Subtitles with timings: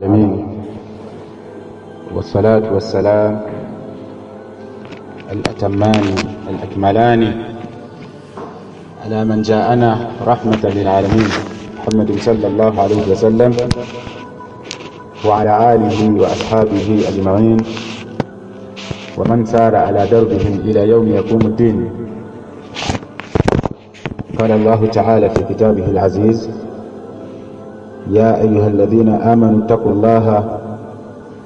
[0.00, 0.64] العالمين.
[2.14, 3.40] والصلاة والسلام
[5.32, 6.04] الأتمان
[6.48, 7.22] الأكملان
[9.04, 11.28] على من جاءنا رحمة للعالمين.
[11.78, 13.52] محمد صلى الله عليه وسلم
[15.26, 17.56] وعلى آله وأصحابه أجمعين.
[19.18, 21.90] ومن سار على دربهم إلى يوم يقوم الدين.
[24.38, 26.50] قال الله تعالى في كتابه العزيز
[28.10, 30.44] يا أيها الذين آمنوا اتقوا الله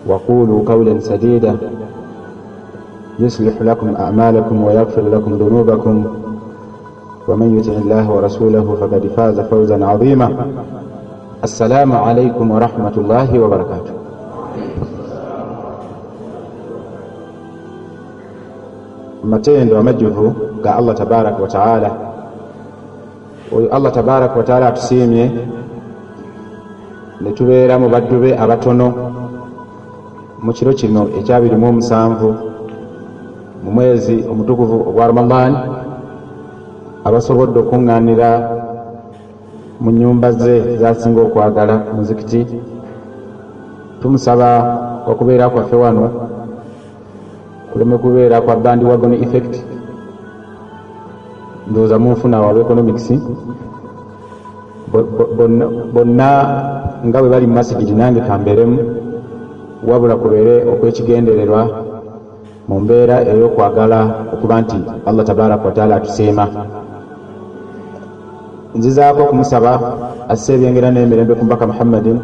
[0.06, 1.56] وقولوا قولا سديدا
[3.18, 6.04] يصلح لكم أعمالكم ويغفر لكم ذنوبكم.
[7.28, 10.46] ومن يطع الله ورسوله فقد فاز فوزا عظيما.
[11.44, 13.94] السلام عليكم ورحمة الله وبركاته.
[19.24, 21.90] Matendo amajjuvu ga allah tabaraka wataala
[23.56, 25.30] oyo allah tabaraka wataala atusiimye
[27.24, 28.86] ne tubeera mu baddu be abatono.
[30.44, 32.28] Mu kiro kino ekyabiri mu omusanvu
[33.64, 35.52] mu mwezi omutukuvu ogwa ramadan
[37.06, 38.30] abasobodde okuŋŋaanira
[39.82, 42.40] mu nyumba ze zasinga okwagala muzikiti
[44.00, 44.48] tumusaba
[45.10, 46.04] okubeera kwaffe wano
[47.72, 49.54] kuleme kubeera kwa bandi wagon effect
[51.68, 53.08] ndowooza munfuna waba economics.
[55.94, 56.28] Bonna
[57.04, 58.78] nga bwe bali mu masigidi nange kambeeremu
[59.88, 61.62] wabula kubeere okwekigendererwa
[62.68, 64.00] mu mbeera ey'okwagala
[64.32, 66.44] okuba nti allah tabaraka wataala atusiima
[68.76, 69.72] nzizaako okumusaba
[70.32, 72.18] asse ebyengera n'emirembe ku mbaka muhammadin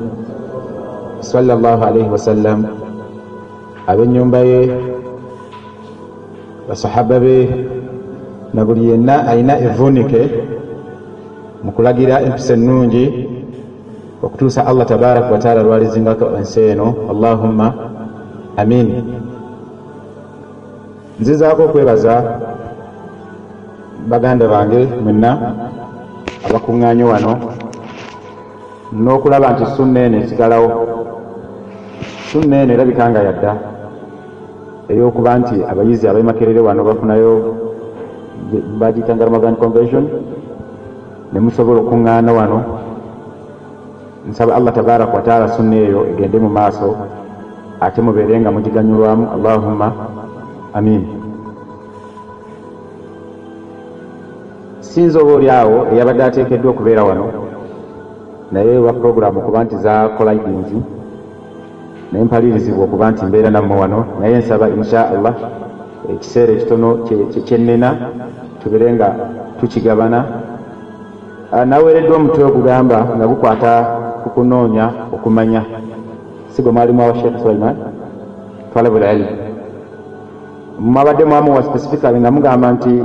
[1.20, 2.58] sallallahu alaihi wasallam
[3.90, 4.60] ab'ennyumba ye
[6.68, 7.36] basahaba be
[8.54, 10.22] na buli yenna alina evunike
[11.64, 13.04] mu kulagira empisa ennungi
[14.22, 17.74] okutuusa allah tabaraka wataala lwalizingako ensi eno allahumma
[18.56, 19.04] amin.
[21.20, 22.14] Nzizaako okwebaza
[24.08, 25.30] baganda bange mwenna
[26.46, 27.32] abakuŋŋaanye wano
[28.92, 30.68] n'okulaba nti sunna eno esigalawo.
[32.30, 33.52] Sunna eno erabika nga yadda
[34.90, 37.32] ey'okuba nti abayizi abaimakerere wano bafunayo
[38.80, 40.04] bagiyitanga ramadan convention
[41.32, 42.79] ne musobola okuŋŋaana wano
[44.28, 46.96] nsaba allah tabaraka wataala sunna eyo egende mu maaso
[47.80, 49.24] ate mubeere nga mugiganyulwamu.
[49.34, 49.92] Allahumma
[50.74, 51.06] amin.
[54.80, 57.26] Sinza oba oli awo eyabadde ateekeddwa okubeera wano
[58.52, 60.78] naye wa puroguramu okuba nti zakola idinzi
[62.12, 65.34] naye mpalirizibwa okuba nti mbeera nammwe wano naye nsaba insha allah
[66.12, 66.88] ekiseera ekitono
[67.46, 67.96] kyennena
[68.62, 69.08] tubeere nga
[69.60, 70.24] tukigabana.
[71.66, 75.62] Naweereddwa omutwe ogugamba nga gukwata ku kunoonya okumanya
[76.52, 77.76] sigwe mwalimu awa sheekh sulaiman
[78.74, 79.50] talabul ilmu
[80.80, 83.02] mwabadde mwamuwa specifically nga mugamba nti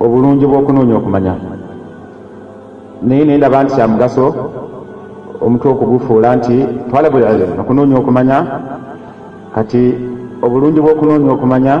[0.00, 1.34] obulungi bw'okunoonya okumanya.
[3.02, 4.24] Naye naye ndaba nti kyamugaso
[5.40, 6.56] omutwe okugufuula nti
[6.90, 8.38] talabul ilmu okunoonya okumanya.
[9.54, 9.82] Kati
[10.42, 11.74] obulungi bw'okunoonya okumanya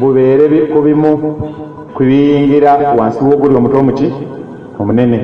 [0.00, 1.10] bubeere ku bimu
[1.94, 4.08] kubiyingira wansi w'oguli omutwe omuki
[4.80, 5.18] omunene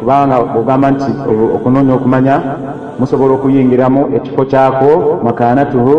[0.00, 1.10] kubanga ogamba nti
[1.56, 2.34] okunoonya okumanya
[2.98, 4.90] musobola okuyingiramu ekifo kyako
[5.24, 5.94] makanatuhu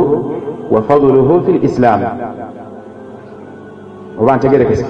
[0.73, 2.07] wa faduluhu fi lislaamu
[4.19, 4.85] oba ntegerekese.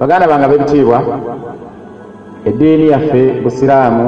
[0.00, 0.98] Baganda bange ab'ebitiibwa
[2.48, 4.06] eddiini yaffe busiraamu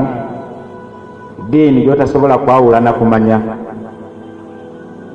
[1.46, 3.41] ddiini gyotasobola kwawula nakumanya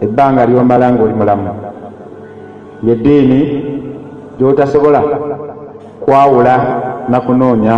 [0.01, 1.49] ebbanga lyomala ngaoli mulamu.
[2.83, 3.39] Yeddiini
[4.39, 5.03] gyotasobola
[6.05, 6.55] kwawula
[7.09, 7.75] nakunoonya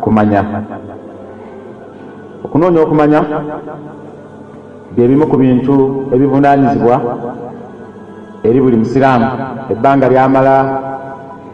[0.00, 0.40] kumanya.
[2.44, 3.20] Okunoonya okumanya
[4.94, 5.74] byebimu ku bintu
[6.14, 6.96] ebivunanyizibwa
[8.44, 9.26] eri buli musiraamu
[9.72, 10.56] ebbanga lyamala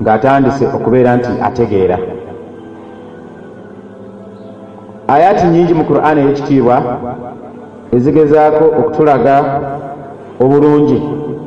[0.02, 1.98] ng'atandise okubeera nti ategeera.
[5.08, 6.76] Ayaati nyingi mu qur'aani ey'ekitiibwa
[7.96, 9.36] ezigezaako okutulaga
[10.42, 10.98] obulungi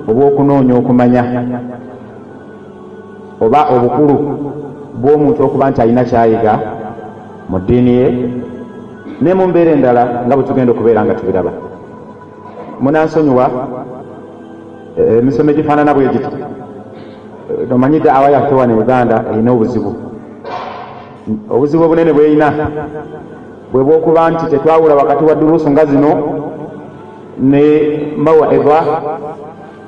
[0.09, 1.23] obw'okunoonya okumanya
[3.43, 4.15] oba obukulu
[5.01, 6.53] bw'omuntu okuba nti alina kyayiga
[7.49, 8.07] mu ddiini ye
[9.21, 11.51] ne mu mbeera endala nga bwe tugenda okubeera nga tubiraba.
[12.83, 13.45] Munansonyiwa
[15.19, 16.31] emisomo egifaanana bwe giti?
[17.73, 19.91] Omanyidde awa yaffe wano uganda erina obuzibu.
[21.53, 22.47] Obuzibu obunene bweyina.
[23.71, 26.11] Bwe bwokuba nti tetwawula wakati wa duruusu nga zino
[27.51, 27.63] ne
[28.17, 28.79] mawaidha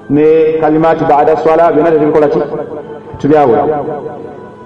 [0.09, 0.25] ne
[0.61, 2.39] kalimaati baada swala byonna tetubikola ki?
[3.17, 3.63] Tubyawula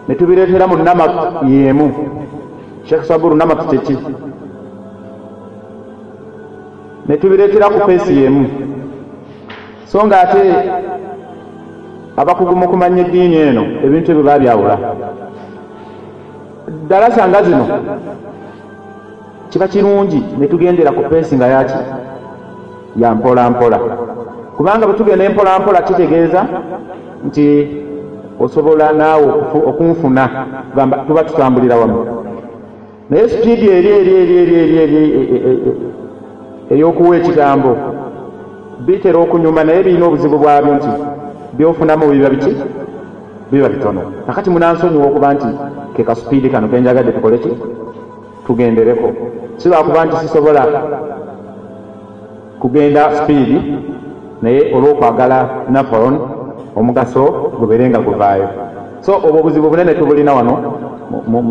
[0.07, 1.87] ne tubireetera mu namak yemu.
[2.83, 3.97] Sheekh saburu namak kyeki
[7.07, 8.45] ne tubireetera ku peesi y'emu.
[9.85, 10.43] So nga ate
[12.17, 14.75] abakugu mu kumanya eddiini eno ebintu ebyo baabyawula.
[16.67, 17.65] Ddala sanga zino
[19.49, 21.79] kiba kirungi ne tugendera ku peesi nga yaki
[22.95, 23.77] ya mpola mpola
[24.57, 26.45] kubanga bwe tugenda empolampola kitegeeza
[27.27, 27.45] nti
[28.39, 29.27] osobola naawe
[29.69, 30.29] okunfuna
[30.75, 32.05] gamba tuba tutambulira wamu.
[33.09, 35.71] Naye sipiidi eri eri eri eri eri eri
[36.71, 37.71] ey'okuwa ekigambo
[38.85, 40.91] bitera okunyuma naye birina obuzibu bwabyo nti
[41.57, 42.53] byofunamu biba biki
[43.51, 44.01] biba bitono.
[44.27, 45.47] Nakati munansonyiwa okuba nti
[45.95, 47.51] ke kasupiidi kano kenjagadde tukole ki?
[48.45, 49.07] Tugendereko.
[49.57, 50.63] Sibakuba nti sisobola
[52.59, 53.57] kugenda sipiidi
[54.41, 56.36] naye olw'okwagala nafolon
[56.79, 57.23] omugaso
[57.59, 58.47] gubeere nga guvaayo
[59.05, 60.53] so obwo obuzibu bunene tubulina wano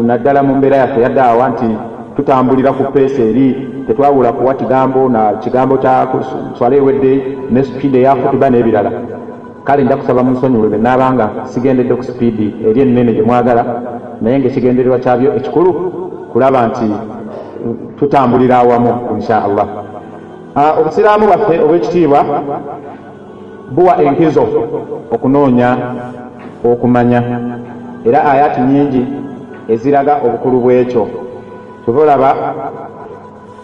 [0.09, 1.69] naddala mu mbeera yaffe yaddaawa nti
[2.17, 3.47] tutambulira ku peesi eri
[3.87, 6.09] tetwawula kuwa kigambo na kigambo kya
[6.59, 8.91] swala ewedde ne sipiidi eya kutuba n'ebirala.
[9.65, 13.63] Kale nja kusaba munsonyiwe be naabanga sigendedde ku sipiidi eri ennene gye mwagala
[14.21, 15.71] naye ngaekigendererwa kyabyo ekikulu
[16.33, 16.87] kulaba nti
[17.99, 19.67] tutambulira awamu insha allah.
[20.81, 22.21] Obusiraamu bwaffe obw'ekitiibwa
[23.71, 24.45] buwa enkizo
[25.11, 25.77] okunoonya
[26.65, 27.23] okumanya.
[28.05, 29.07] Era ayati nyingi
[29.69, 31.09] eziraga obukulu bwekyo.
[31.85, 32.31] Kyova olaba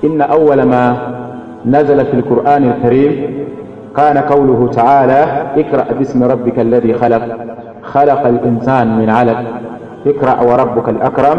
[0.03, 0.83] inna awala ma
[1.65, 3.13] nazala fi lqurani alkarim
[3.95, 7.23] kana qawluhu taala ikra bismi rabbika alladhi khalaq
[7.93, 9.39] khalaqa alinsan min alaq
[10.07, 11.39] ikra warabuka alakram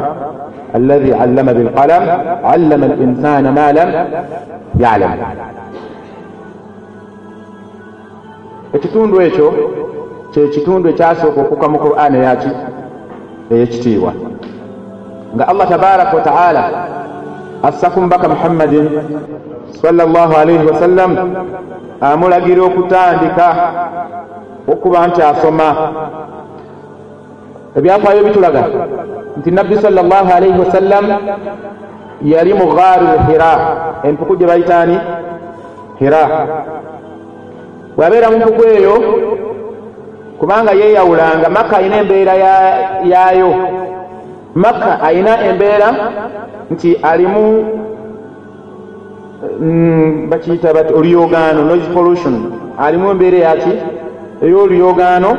[0.75, 2.04] الذي علم بالقلم
[2.44, 3.89] علم الإنسان ما لم
[4.80, 5.12] يعلم
[8.74, 9.48] ekitundu ekyo
[10.31, 12.52] kyekitundu ekyasooka okuka mu qur'ani eyaki
[13.52, 14.12] ey'ekitiibwa.
[15.36, 16.64] Nga allah tabaraka wataala
[17.64, 18.86] assa ku mubaka muhammadin
[19.81, 21.12] salllah alaihi wasallam
[22.02, 23.48] amulagira okutandika
[24.68, 25.69] okuba nti asoma.
[27.78, 28.64] Ebyafaayo bitulaga
[29.38, 31.06] nti nabbi salllah alaihi wasallam
[32.22, 33.54] yali mu gaaru hira.
[34.04, 34.98] Empuku gye bayitaani
[36.00, 36.24] hira
[37.98, 38.95] bwabeera mu mpuku eyo
[40.40, 42.34] kubanga yeeyawulanga makka ayina embeera
[43.12, 43.54] yaayo.
[44.56, 45.95] Makka ayina embeera
[46.72, 47.66] nti alimu
[50.30, 52.36] bakiyita bati oluyogaano noise pollution.
[52.80, 53.74] Alimu embeera yaki
[54.44, 55.31] ey'oluyogaano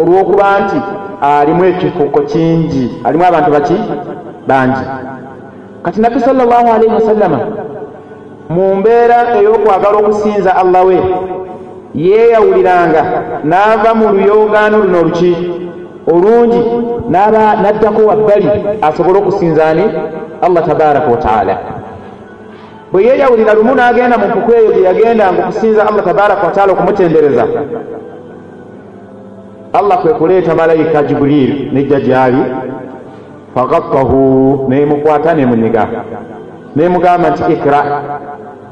[0.00, 0.78] olw'okuba nti
[1.20, 3.00] alimu ekifuko kingi.
[3.04, 3.76] Alimu abantu baki?
[4.46, 4.84] Bangi.
[5.82, 7.38] Kati nabbi sal llahu alaihi wasallama
[8.48, 10.98] mu mbeera ey'okwagala okusinza allah we
[12.04, 13.02] yeeyawuliranga
[13.44, 15.32] n'ava mu luyogaano luno luki.
[16.12, 16.60] Olungi
[17.10, 18.48] n'addako wabbali
[18.82, 19.84] asobole okusinzaani
[20.42, 21.54] allah tabaraka wataala
[22.92, 27.44] bwe yeeyawulira lumu n'agenda mu mpuku eyo gye yagendanga okusinza allah tabaraka wataala okumutendereza.
[29.72, 32.42] Allah kwe kuleeta malayika jibuliiri nejja gyali
[33.54, 35.88] fagattahu nemukwata nemunyiga
[36.76, 37.80] nemugamba nti ikra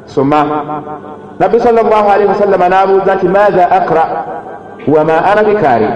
[0.07, 4.05] sal llah alaihi wasallama n'abuuza nti maatha akra
[4.89, 5.89] wama ana bikari?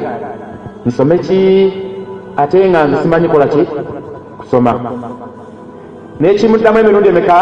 [0.87, 1.41] Nsome ki
[2.37, 3.69] ate nga nze simanyi kola ki?
[4.39, 4.73] Kusoma.
[6.21, 7.39] Nekimuddamu emirundi emeka?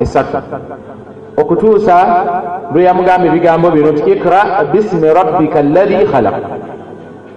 [0.00, 0.38] Esatu.
[1.36, 1.96] Okutuusa
[2.72, 6.36] lwe yamugamba ebigambo bino nti ikra bisimi rabbika allahi khalaq.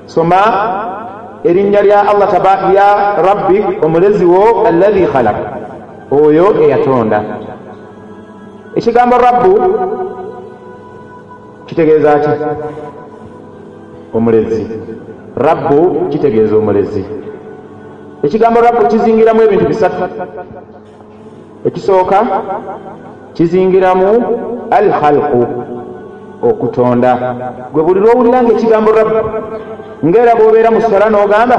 [0.06, 0.42] Soma
[1.44, 2.30] erinnya lya allah
[2.72, 2.88] lya
[3.28, 5.38] rabbi omulezi wo allahi khalaq.
[6.12, 7.20] Oyo eyatonda
[8.76, 9.60] ekigambo rabbu
[11.66, 12.30] kitegeeza ki?
[14.14, 14.68] Omulezi.
[15.36, 17.06] Rabbu kitegeeza omulezi.
[18.24, 20.04] Ekigambo rabbu kizingiramu ebintu bisatu.
[21.66, 22.26] Ekisooka
[23.34, 24.10] kizingiramu
[24.72, 25.46] al khalqu
[26.50, 27.36] okutonda.
[27.74, 29.16] Gwe buli lwowulira nga ekigambo rabbu
[30.06, 31.58] ngaera bwobeera mu sola n'ogamba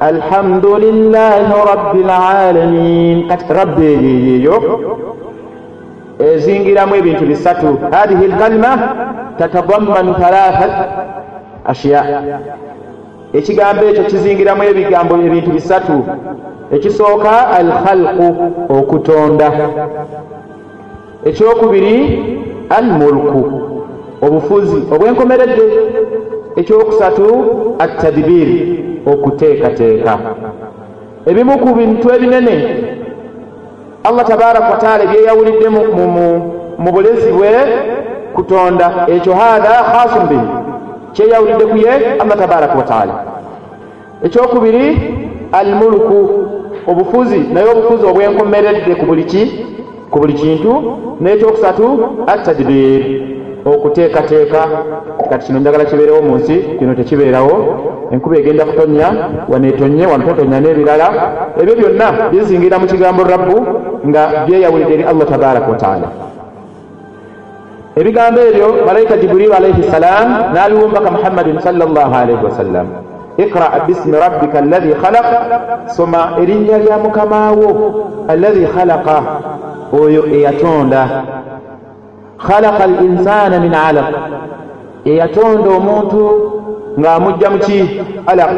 [0.00, 4.56] alhamdulillahi rabbi lalamin kati rabbi eyeyeeyo
[6.24, 7.78] ezingiramu ebintu bisatu.
[7.90, 8.78] Hadihi lkalima
[9.38, 10.88] tatadammanu thalatha
[11.64, 12.22] ashya
[13.32, 16.04] ekigambo ekyo kizingiramu ebigambo ebintu bisatu.
[16.72, 18.26] Ekisooka al khalqu
[18.68, 19.52] okutonda.
[21.24, 21.96] Ekyokubiri
[22.70, 23.42] al mulku
[24.22, 25.66] obufuzi obwenkomeredde.
[26.56, 27.26] Ekyokusatu
[27.78, 28.56] attadibiri
[29.06, 30.18] okuteekateeka.
[31.26, 32.56] Ebimu ku bintu ebinene
[34.04, 35.68] allah tabaraka wataala ebyeyawulidde
[36.78, 37.52] mu bulezi bwe
[38.34, 39.06] kutonda.
[39.08, 40.48] Ekyo hatha khasun bihi
[41.12, 41.92] kyeyawulidde ku ye
[42.22, 43.14] allah tabaraka wataala
[44.24, 44.86] ekyokubiri
[45.52, 46.18] almuluku
[46.86, 49.42] obufuzi naye obufuzi obwenkomeredde ku buli ki
[50.10, 50.72] ku buli kintu.
[51.20, 51.86] N'ekyokusatu
[52.26, 53.02] atadbir
[53.64, 54.60] okuteekateeka.
[55.30, 57.54] Kati kino njagala kibeerewo mu nsi kino tekibeerawo.
[58.12, 59.08] Enkuba egenda kutonya
[59.48, 61.08] waneetonye wanototonya n'ebirala.
[61.60, 63.56] Ebyo byonna bizingira mu kigambo rabbu
[64.08, 66.08] nga byeyawulidde eri allah tabaraka wataala
[68.00, 72.86] ebigambo ebyo malayika jibuliru alaihi ssalam n'abiwumbaka muhammadin salllah alaihi wasallam
[73.38, 75.28] iqra bismi rabbika allahi khalaq
[75.96, 77.68] soma erinnya lya mukamaawo
[78.28, 79.16] allahi khalaqa
[79.92, 81.02] oyo eyatonda.
[82.38, 84.08] Khalaqa al insana min alaq
[85.04, 86.22] eyatonda omuntu
[87.00, 87.80] ng'amujja muki
[88.26, 88.50] alaq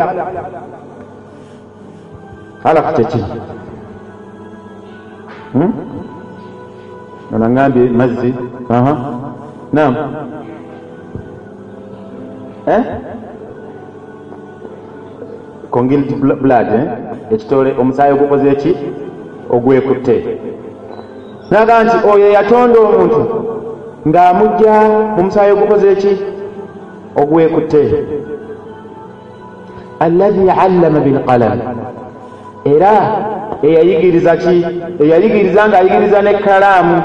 [2.64, 3.20] alaq kyeki
[5.54, 8.30] ono aŋambye mazzi
[9.72, 9.92] nam
[15.72, 16.10] congilt
[16.42, 16.68] blood
[17.30, 18.72] ekitole omusaayi ogukoze eki?
[19.54, 20.16] Ogwekutte.
[21.50, 23.20] Naga nti oyo yatonda omuntu
[24.08, 24.74] ng'amugja
[25.16, 26.12] mu musaayi ogukoze eki?
[27.20, 27.82] Ogwekutte.
[30.04, 31.58] Allahi allama bilqalam
[32.64, 32.92] era
[33.62, 34.56] eyayigiriza ki?
[35.02, 36.96] Eyayigiriza ng'ayigiriza n'ekkalaamu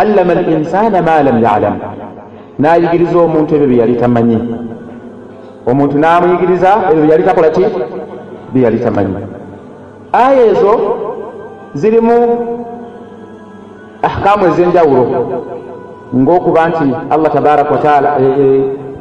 [0.00, 1.76] allama al insana ma lam yalam.
[2.60, 4.38] N'ayigiriza omuntu ebyo bye yali tamanyi.
[5.70, 7.64] Omuntu n'amuyigiriza ebyo bye yali takola ki?
[8.52, 9.14] Bye yali tamanyi.
[10.12, 10.72] Aya ezo
[11.74, 12.16] zirimu
[14.02, 15.04] ahkaamu ez'enjawulo
[16.12, 18.10] ng'okuba nti allah tabaraka wataala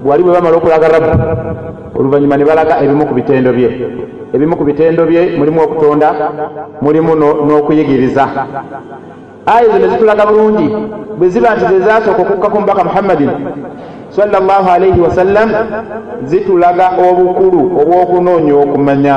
[0.06, 1.12] wali bwe bamala okulaga rabbu
[2.00, 3.70] oluvannyuma ne balaga ebimu ku bitendo bye
[4.34, 6.10] ebimu ku bitendo bye mulimu okutonda
[6.82, 8.26] mulimu n'okuyigiriza.
[9.46, 10.68] Aya ne zitulaga bulungi
[11.18, 13.32] bwe ziba nti ze zasooka okukka ku mubaka muhammadin
[14.10, 15.50] sallallahu alaihi wasallam
[16.24, 19.16] zitulaga obukulu obw'okunoonya okumanya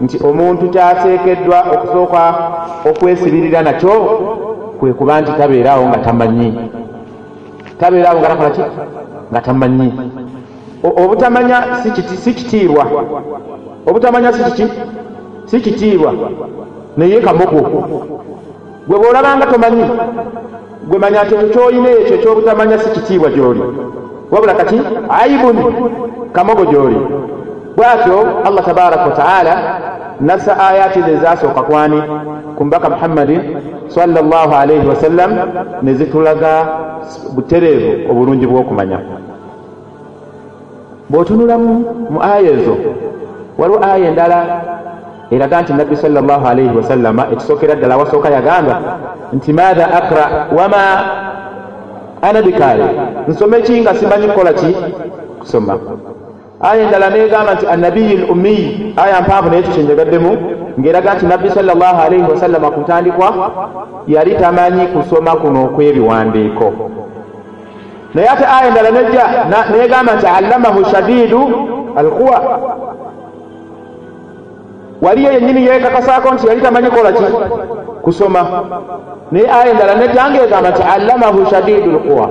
[0.00, 2.22] nti omuntu kyateekeddwa okusooka
[2.90, 3.94] okwesibirira nakyo
[4.78, 6.48] kwe kuba nti tabeeraawo nga tamanyi.
[7.80, 8.62] Tabeeraawo nga takola ki?
[9.30, 9.88] Nga tamanyi.
[10.82, 11.58] Obutamanya
[12.22, 12.84] si kitiirwa
[13.86, 14.66] obutamanya si kiki?
[15.46, 16.12] Si kitiirwa
[16.96, 17.60] naye kamogo.
[18.88, 19.84] Gwe bw'olabanga tomanyi
[20.88, 23.62] gwe manya nti ekyo kyolina ekyo ekyobutamanya si kitiibwa gy'oli.
[24.32, 24.76] Wabula kati
[25.20, 25.56] aibun
[26.32, 27.00] kamogo gy'oli.
[27.76, 29.54] Bwatyo allah tabaraka wataala
[30.20, 32.02] nassa ayati ze zasooka kwani
[32.56, 33.40] ku mbaka muhammadin
[33.88, 35.30] salllah alaihi wasallam
[35.82, 36.52] ne zitulaga
[37.34, 38.98] butereevu obulungi bw'okumanya.
[41.10, 41.72] Bw'otunulamu
[42.10, 42.74] mu aya ezo
[43.60, 44.38] waliwo aya endala
[45.30, 48.74] eraga nti nabbi salllah alaihi wasallama ekisookera ddala wasooka yagamba
[49.32, 50.24] nti maatha akra
[50.56, 50.82] wama
[52.22, 52.84] ana bikaale?
[53.28, 54.76] Nsome ki nga simanyi kukola ki?
[55.40, 55.78] Kusoma.
[56.60, 60.30] Aya endala negamba nti annabiyi l ummiyi aya mpanvu naye ekyo kyenjagaddemu
[60.80, 63.28] ng'eraga nti nabbi salllah alaihi wasallama ku ntandikwa
[64.06, 66.66] yali tamanyi kusoma kuno okw'ebiwandiiko
[68.14, 69.24] naye ate aya endala nejja
[69.72, 71.40] negamba nti allamahu shadiidu
[71.96, 72.36] alquwa
[75.02, 77.22] waliyo yennyini yeekakasaako nti yali tamanyi kola ki?
[78.02, 78.46] Kusoma.
[79.32, 82.28] Naye aya endala nejjanga egamba nti allamahu shadiidu lquwa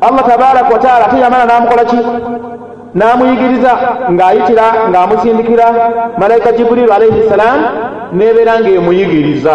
[0.00, 1.98] allah tabaraka wataala ate yamala n'amukola ki?
[2.94, 3.72] N'amuyigiriza
[4.10, 5.66] ng'ayitira ng'amusindikira.
[6.18, 7.60] Malayika jibuliru alaihi ssalam
[8.12, 9.54] nebeera ng'emuyigiriza.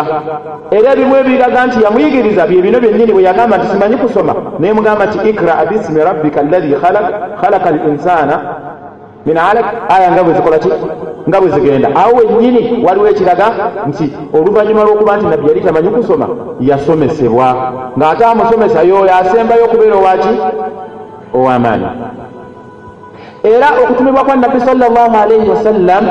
[0.71, 4.33] Era ebimu ebiraga nti yamuyigiriza bye bino byennyini bwe yagamba nti simanyi kusoma.
[4.59, 6.75] Naye mugamba nti ikra bismi rabbika allahi
[7.41, 8.35] khalaka al insana
[9.25, 10.69] min alak aya nga bwe zikola ki?
[11.27, 11.89] Nga bwe zigenda.
[11.95, 13.47] Awo wennyini waliwo ekiraga
[13.87, 16.27] nti oluvannyuma lw'okuba nti nabbi yali tamanyi kusoma
[16.59, 17.47] yasomesebwa.
[17.97, 20.33] Ng'ate amusomesa yoyo asembayo okubeera owaki
[21.33, 21.89] ow'amaanyi
[23.43, 26.03] era okutumibwa kwa nabbi salllah alaihi wasallam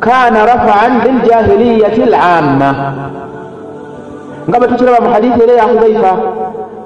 [0.00, 2.70] kana rafaan liljahiliyati lamma
[4.48, 6.12] nga bwe tukiraba mu hadithi era ya hudhaifa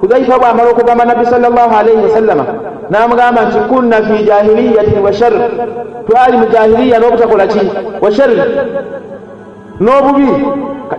[0.01, 2.45] hudhaifa bw'amala okugamba nabbi salllah alaihi wasallama
[2.91, 5.33] n'amugamba nti kunna fi jahiliyatin wa shar
[6.07, 7.63] twali mu jahiliya n'obutakola ki
[8.01, 8.31] wa shar
[9.79, 10.29] n'obubi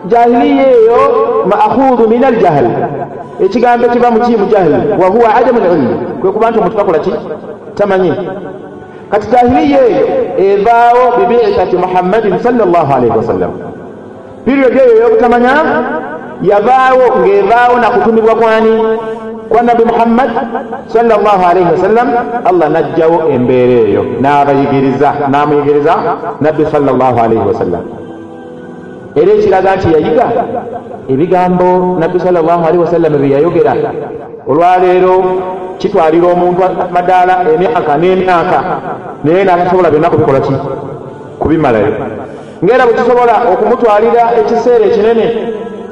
[0.08, 1.00] jahiliya eyo
[1.46, 2.66] maakhudhu min aljahl.
[3.44, 4.72] Ekigambo ekiva mu ki mu jahl.
[5.00, 7.12] Wa huwa adamu lilmi kwe kuba nti omuntu takola ki
[7.74, 8.12] tamanyi.
[9.10, 10.04] Kati jahiliya eyo
[10.46, 13.50] evaawo bibisati muhammadin salllah alaihi wasallam.
[14.44, 15.54] Period eyo ey'obutamanya
[16.50, 18.72] yavaawo ng'evaawo nakutumibwa kwani?
[19.48, 20.30] Kwa nabi muhammad
[20.86, 22.08] salllah alaihi wasallam
[22.44, 25.94] allah najjawo embeera eyo n'abayigiriza n'amuyigiriza
[26.40, 27.84] nabbi salllah alaihi wasallam
[29.20, 30.26] era ekiraga nti yayiga
[31.12, 33.74] ebigambo nabbi salllah alaihi wasallam bye yayogera.
[34.48, 35.14] Olwaleero
[35.78, 36.62] kitwalira omuntu
[36.94, 38.58] madaala emyaka n'emyaka
[39.24, 40.54] naye n'atasobola byonna kubikola ki?
[41.40, 41.92] Kubimalayo.
[42.64, 45.26] Ngaera bwe tusobola okumutwalira ekiseera ekinene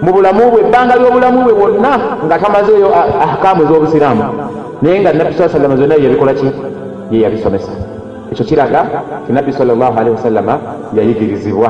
[0.02, 1.92] mu bulamu bwe ebbanga ly'obulamu bwe bwonna
[2.24, 2.88] nga tamazeeyo
[3.24, 4.24] ahkaamu ez'obusiraamu.
[4.82, 6.48] Naye nga nabbi saa sallama zonna yeyabikola ki?
[7.10, 7.72] Ye yabisomesa.
[8.32, 8.80] Ekyo kiraga
[9.26, 10.54] ti nabbi salllahalihi wasallama
[10.96, 11.68] yayigirizibwa.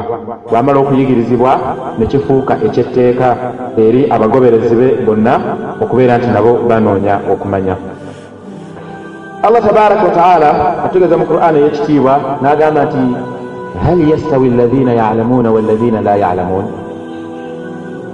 [0.50, 1.58] Bwamala okuyigirizibwa
[1.98, 3.36] nekifuuka ekyetteeka
[3.78, 5.34] eri abagoberezi be bonna
[5.82, 7.76] okubeera nti nabo banoonya okumanya.
[9.42, 10.50] Allah tabaraka wataala
[10.84, 13.02] atugeza mu qur'an ey'ekitiibwa n'agamba nti
[13.84, 16.79] hal yastawi alladhina yalamuuna walladhina la yalamuun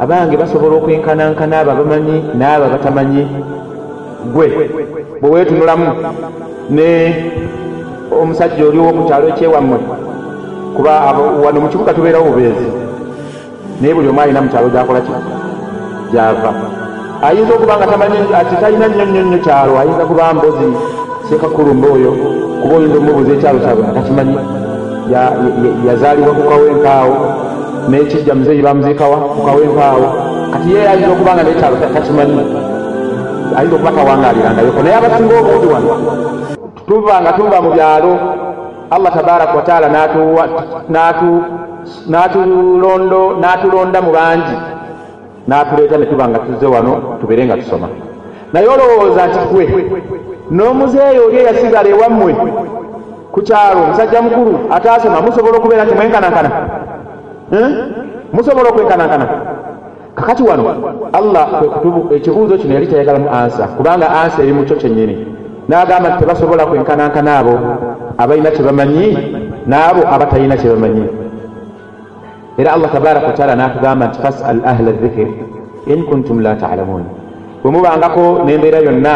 [0.03, 3.23] abange basobola okwenkanankana abo abamanyi n'abo abatamanyi
[4.33, 4.47] gwe
[5.21, 5.89] bwe weetunulamu
[6.71, 6.89] ne
[8.21, 9.79] omusajja oliwo ku kyalo ekyewammwe
[10.77, 10.93] kuba
[11.45, 12.69] wano mu kibuga tubeerawo bubeezi
[13.81, 15.01] naye buli omu alina mu kyalo gyakola
[16.13, 16.51] gyava.
[17.23, 20.69] Ayinza okuba nga tamanyi ati talina nnyo nnyo nnyo kyalo ayinza kuba mbozi
[21.29, 22.13] sekakulumba oyo
[22.61, 24.37] kuba oyinza omubuuza ekyalo kyabwe nga takimanyi.
[25.87, 27.15] Yazaalibwa ku kawenkaawo
[27.89, 30.07] nekijja muzeeyi bamuziikawa ku kawenkaawo
[30.53, 32.43] kati ye ayinza okuba nga nekyalo takimanyi.
[33.57, 35.91] Ayinza okuba tawangaalirangayoko naye abasinga obungi wano
[36.87, 38.13] tuva nga tuva mu byalo
[38.91, 39.87] allah tabaraka wataala
[43.41, 44.57] n'atulonda mu bangi
[45.49, 47.89] n'atuleeta ne tuba nga tuzze wano tubeere nga tusoma.
[48.53, 49.65] Naye olowooza nti gwe
[50.51, 52.33] n'omuzeeyo oli eyasigala ewammwe
[53.33, 56.51] ku kyalo omusajja mukulu ataasoma musobola okubeera nti mwenkanankana
[58.33, 59.27] musobola okwenkanankana
[60.15, 60.65] kakati wano
[61.13, 61.49] allah
[62.17, 65.27] ekibuuzo kino yali tayagalamu ansa kubanga ansa eri mukyo kyennyini.
[65.69, 67.55] N'agamba nti tebasobola kwenkanankana abo
[68.19, 69.07] abalina kye bamanyi
[69.67, 71.07] n'abo abatalina kye bamanyi.
[72.59, 75.29] Era allah tabaraka wataala n'atugamba nti fasal ahla dhikir
[75.87, 77.05] in kuntum la talamuun.
[77.63, 79.15] Bwe mubangako n'embeera yonna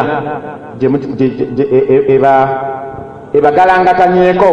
[3.35, 4.49] ebagalangatanyeeko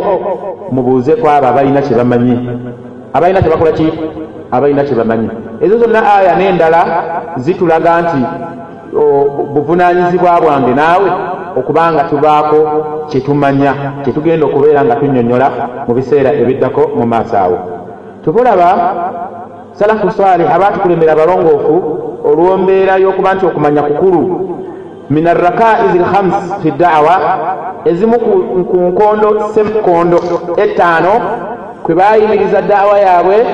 [0.71, 2.37] mubuuzeku abo abalina kye bamanyi
[3.13, 3.87] abalina kye bakola ki?
[4.51, 5.29] Abalina kye bamanyi.
[5.61, 6.81] Ezo zonna aya n'endala
[7.37, 8.21] zitulaga nti
[9.53, 11.09] buvunanyizibwa bwange naawe
[11.59, 12.59] okubanga tubaako
[13.09, 15.47] kyetumanya kyetugenda okubeera nga tunyonyola
[15.87, 17.57] mu biseera ebiddako mu maaso awo.
[18.23, 18.69] Tubulaba
[19.73, 21.75] salafu salih abaatukulembera abalongoofu
[22.29, 24.21] olw'embeera y'okuba nti okumanya kukulu
[25.09, 27.15] min arrakaizi lhams fi daawa
[27.85, 28.17] ezimu
[28.69, 30.19] ku nkondo semkondo
[30.57, 31.13] etaano
[31.87, 33.45] kwe baayimiriza daawa yaabwe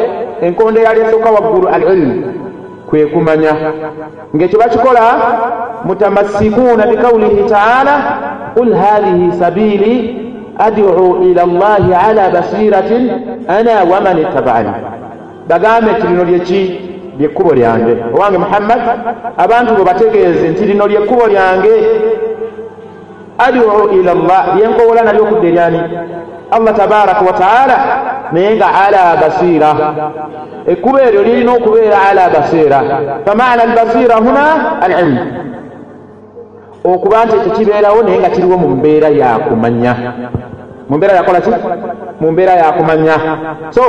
[0.42, 2.24] enkondo eyali esooka waggulu al ilmu
[2.90, 3.54] kwe kumanya.
[4.36, 5.02] Ng'ekyo bakikola
[5.86, 7.96] mutamassikuuna bikawulihi taala
[8.56, 9.94] qul hadhihi sabiili
[10.58, 13.12] ad'u ila llahi ala basiratin
[13.48, 14.74] ana waman ittaba'ani.
[15.48, 16.62] Bagambe nti lino lyeki
[17.20, 17.94] lyekkubo lyange.
[18.16, 18.82] Owange muhammad
[19.38, 21.74] abantu bwe bategeeze nti lino lyekkubo lyange
[23.38, 25.82] ad'u ila llah lyenkowola nalyo okudde eryani?
[26.52, 27.78] Allah tabaraka wataala
[28.34, 29.70] naye nga ala basira.
[30.68, 32.80] Ekkubo eryo lirina okubeera ala basira.
[33.26, 34.44] Famana albasira huna
[34.82, 35.22] alilmu
[36.84, 39.94] okuba nti ekyo kibeerawo naye nga kiriwo mu mbeera yakumanya.
[40.90, 41.52] Mu mbeera yakola ki?
[42.20, 43.16] Mu mbeera yakumanya.
[43.72, 43.84] So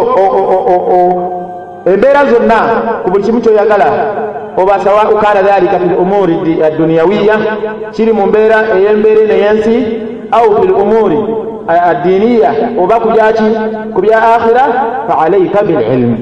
[1.87, 2.59] embeera zonna
[3.05, 3.87] ku buli kimu kyoyagala
[4.57, 7.37] oba sawau kana dhalika fi lumuri adduniyawiya
[7.93, 9.77] kiri mu mbeera ey'embeera eno ey'ensi
[10.33, 11.19] au fi lumuri
[11.69, 13.49] addiiniya oba ku byaki
[13.95, 14.65] ku bya akhira
[15.09, 16.17] fa alaika bililmu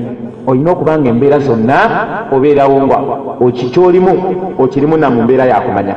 [0.46, 1.78] olina okubanga embeera zonna
[2.34, 2.98] obeerawo nga
[3.44, 4.12] okikyolimu
[4.58, 5.96] okirimu na mu mbeera yakumanya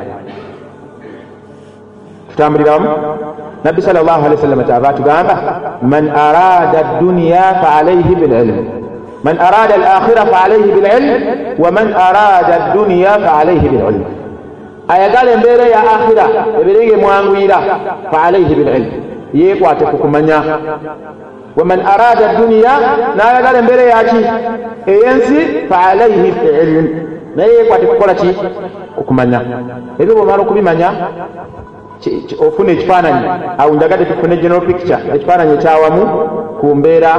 [2.30, 2.88] tutambuliramu
[3.64, 5.34] nabbi sal llah alihi wasallama kyava atugamba
[5.82, 8.62] man arada dduniya fa alaihi bililmu
[9.24, 11.14] man arada alakhira fa alaihi bililmu
[11.58, 14.04] wa man arada dduniya fa alaihi bililmu
[14.88, 16.24] ayagala embeera ya akhira
[16.60, 17.58] ebeere ngemwanguyira
[18.12, 18.90] fa alaihi bililmu
[19.38, 20.38] yeekwate ku kumanya.
[21.56, 22.72] Waman arada duniya
[23.16, 24.20] n'ayagala embeera yaki
[24.92, 26.82] ey'ensi fa alaihi bililmu
[27.36, 28.30] naye yeekwate kukola ki?
[28.96, 29.40] Kukumanya
[29.98, 30.88] ebyo bwomala okubimanya
[32.46, 33.24] ofuna ekifaananyi.
[33.58, 36.02] Awo njagadde tufune general picture ekifaananyi ekyawamu
[36.60, 37.12] ku mbeera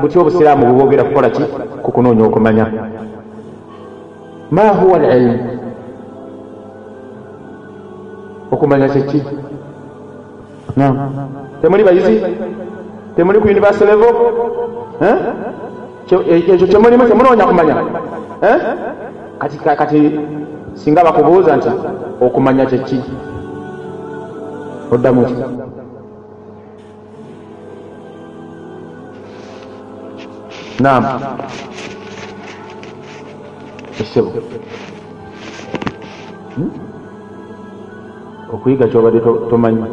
[0.00, 1.42] butya obusiraamu bwebwogera kukola ki?
[1.84, 2.66] Kukunoonya okumanya.
[4.50, 5.38] Ma huwa alilmu
[8.52, 9.22] okumanya kyeki
[11.62, 12.14] temuli bayizi
[13.16, 14.14] temuli ku university level
[16.10, 17.74] ekyo kyemulimu temunoonya kumanya
[19.78, 20.00] kati
[20.74, 21.70] singa bakubuuza nti
[22.20, 22.98] okumanya kyeki
[24.92, 25.34] oddamu ki?
[30.82, 31.04] Naam.
[34.00, 34.30] Essebo.
[38.52, 39.20] Okuyiga kyobadde
[39.50, 39.84] tomanyi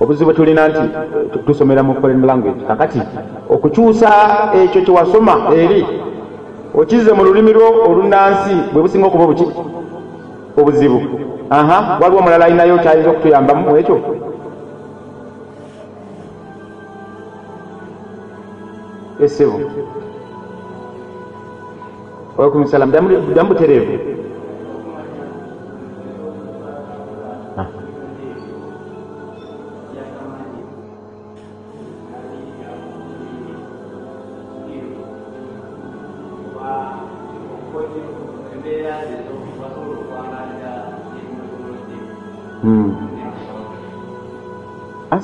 [0.00, 0.84] obuzibu tulina nti
[1.46, 3.00] tusomera mu foreign language kakati
[3.54, 4.10] okukyusa
[4.60, 5.80] ekyo kyewasoma eri
[6.74, 9.46] okize mu lulimi lwo olunansi bwe businga okuba obuki
[10.60, 10.98] obuzibu.
[11.50, 13.96] Aha waliwo omulala alinayo kyayinza okutuyambamu ekyo.
[19.24, 19.60] Esebo
[22.38, 24.15] alaikum salam damu butereevu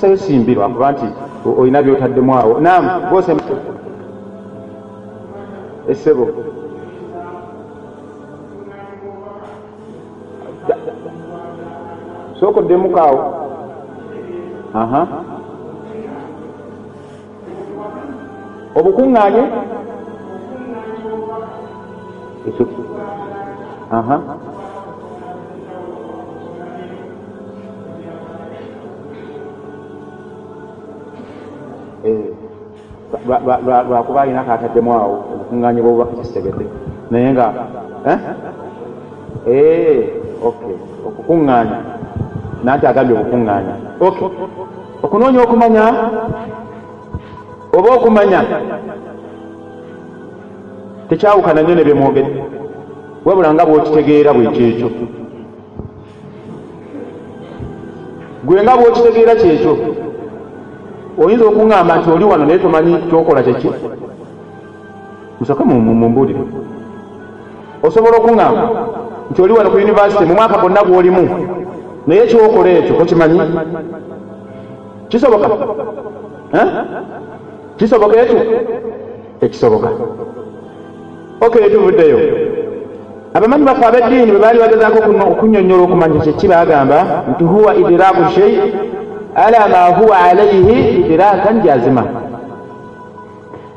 [0.02, 1.06] ansayo simbirwa kuba nti
[1.58, 2.54] olina byotaddemu awo.
[2.60, 3.30] Nam bose
[5.90, 6.26] essebo.
[12.40, 13.20] Sookoddemukaawo
[14.74, 15.02] aha.
[18.78, 19.42] Obukuŋŋaanye.
[23.92, 24.16] Aha
[33.26, 36.64] lwakuba alina kataddemu awo obukuŋŋaanye bwobubaka kisegedde
[37.10, 37.46] naye nga
[40.48, 41.78] okay okukuŋŋaanya.
[42.64, 44.28] Nanti agambye obukuŋŋaanya okay
[45.02, 45.84] okunoonya okumanya?
[47.76, 48.40] Oba okumanya?
[51.08, 52.42] Tekyawukana nnyo ne byemwogedde
[53.24, 54.88] wabula nga bwokitegeera bwekyekyo
[58.44, 59.72] gwe nga bwokitegeera kyekyo
[61.24, 63.70] oyinza okuŋŋamba nti oli wano naye tomanyi kyokola kyeki
[65.38, 66.42] musoke mumbuulire.
[67.82, 68.62] Osobola okuŋŋamba
[69.30, 71.24] nti oli wano ku univesity mu mwaka gwonna gw'olimu
[72.06, 73.40] naye kyokola ekyo kokimanyi
[75.10, 75.46] kisoboka?
[77.78, 78.38] Kisoboka ekyo?
[79.40, 79.88] Ekisoboka.
[81.40, 82.18] Okay tuvuddeyo.
[83.34, 84.98] Abamanyi bafe ab'eddiini bwe baali bagezaako
[85.32, 86.98] okunyonnyola okumanya kyeki bagamba
[87.30, 88.56] nti huwa idiraaku shei
[89.34, 92.04] ala ma huwa alaihi idiraakan jazima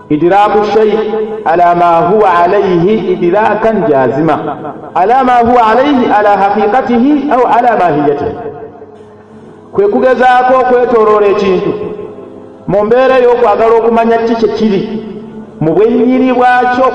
[0.09, 0.99] idiraaku shei
[1.45, 4.39] ala ma huwa alaihi idiraakan jazima
[4.95, 8.31] ala ma huwa alaihi ala haqiqatihi au ala mahiyatihi
[9.73, 11.71] kwe kugezaako okwetooloola ekintu
[12.67, 14.81] mu mbeera ey'okwagala okumanya ki kye kiri
[15.61, 16.87] mu bwennyini bwakyo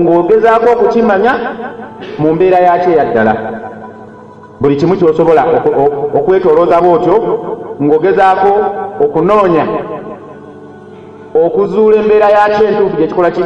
[0.00, 1.32] ng'ogezaako okukimanya
[2.20, 3.32] mu mbeera yakyo eyaddala
[4.60, 5.44] buli kimu kyosobola
[6.14, 7.16] okwetolooza bwotyo
[7.82, 8.52] ng'ogezaako
[9.04, 9.64] okunoonya
[11.44, 13.42] okuzuula embeera yakyo entuufu gyekikola ki?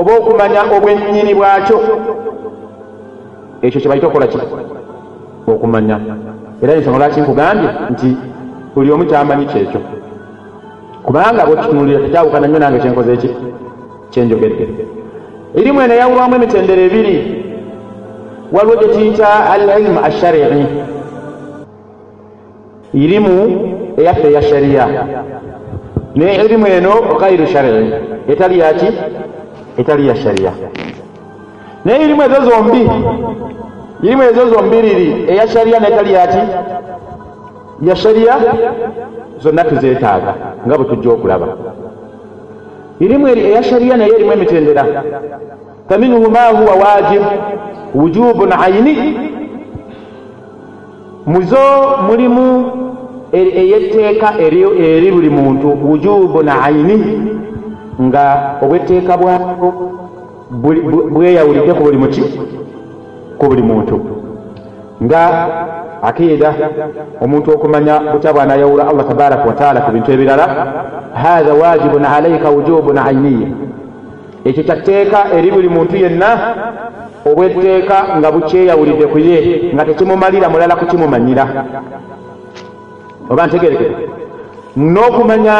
[0.00, 1.78] Oba okumanya obwennyini bwakyo
[3.62, 4.38] ekyo kye bayita okukola ki?
[5.46, 6.00] Okumanya.
[6.62, 8.16] Era ensonga lwaki nkugambye nti
[8.74, 9.80] buli omu kyamanyi kyekyo.
[11.04, 13.30] Kubanga bwekitunuulira tekyawukana nnyo nange kyenkoze eki
[14.10, 14.64] kyenjogedde
[15.54, 17.43] erimu eno eyawulwamu emitendero ebiri
[18.54, 20.66] waliwo gye tuyita al ilmu asharii
[22.94, 23.34] irimu
[23.98, 24.84] eyaffe eya shariya
[26.14, 27.92] naye irimu eno gairu sharii.
[28.28, 28.86] Etali yaki
[29.78, 30.52] etali ya shariya
[31.84, 32.82] naye irimu ezo zombi?
[34.02, 36.42] Irimu ezo zombiriri eya shariya netali yaki
[37.82, 38.34] ya shariya
[39.42, 40.32] zonna tuzeetaaga
[40.66, 41.48] nga bwe tujja okulaba.
[43.00, 44.84] Irimu eya shariya naye erimu emitendera
[45.88, 47.22] faminhu ma huwa wajib
[47.94, 49.18] wujubun aini
[51.26, 51.58] muzo
[52.06, 52.70] mulimu
[53.32, 57.20] eyetteeka eri buli muntu wujubun aini
[58.02, 59.72] nga obwetteeka bwako
[61.10, 62.22] bweyawulidde ku buli muki
[63.38, 64.00] ku buli muntu
[65.04, 65.22] nga
[66.02, 66.54] akiida
[67.20, 70.46] omuntu okumanya butya bwanayawula allah tabaraka wataala ku bintu ebirala
[71.14, 73.48] hatha wajibun alaika wujubun ainiya
[74.44, 76.30] ekyo kyatteeka eri buli muntu yenna
[77.28, 79.38] obwetteeka nga bukyeyawulidde ku ye
[79.74, 81.44] nga tekimumalira mulala kukimumanyira.
[83.30, 83.96] Oba ntegerekere.
[84.76, 85.56] N'okumanya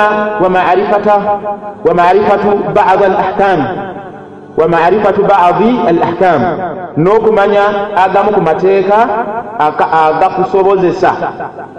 [1.86, 3.60] wamarifatu badi al ahkam
[4.58, 6.40] wamarifatu badi al ahkam
[6.96, 7.64] n'okumanya
[8.04, 8.98] agamu ku mateeka
[10.08, 11.10] agakusobozesa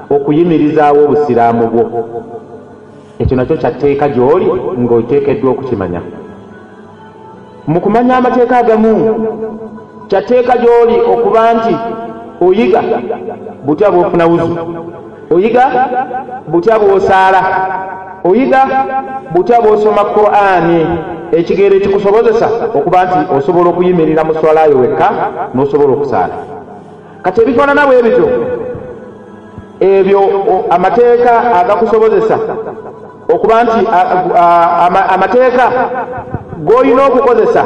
[0.10, 1.84] okuyimirizaawo obusiraamu bwo.
[3.20, 4.48] Ekyo nakyo kyatteeka gy'oli
[4.82, 6.02] ng'oteekeddwa okukimanya
[7.68, 8.94] mu kumanya amateeka agamu
[10.08, 11.76] kyatteeka gy'oli okuba nti
[12.46, 12.82] oyiga
[13.66, 14.58] butya bwofuna wuzu?
[15.32, 15.66] Oyiga
[16.48, 17.42] butya bw'osaala?
[18.24, 18.62] Oyiga
[19.34, 20.80] butya bw'osoma qur'ani
[21.32, 22.48] ekigeero ekikusobozesa
[22.78, 25.08] okuba nti osobola okuyimirira mu swalayo wekka
[25.54, 26.36] n'osobola okusaala.
[27.24, 28.28] Kati ebifaanana bwe ebityo
[29.80, 30.22] ebyo
[30.70, 32.38] amateeka agakusobozesa
[33.34, 33.82] okuba nti
[35.16, 35.66] amateeka
[36.64, 37.64] g'olina okukozesa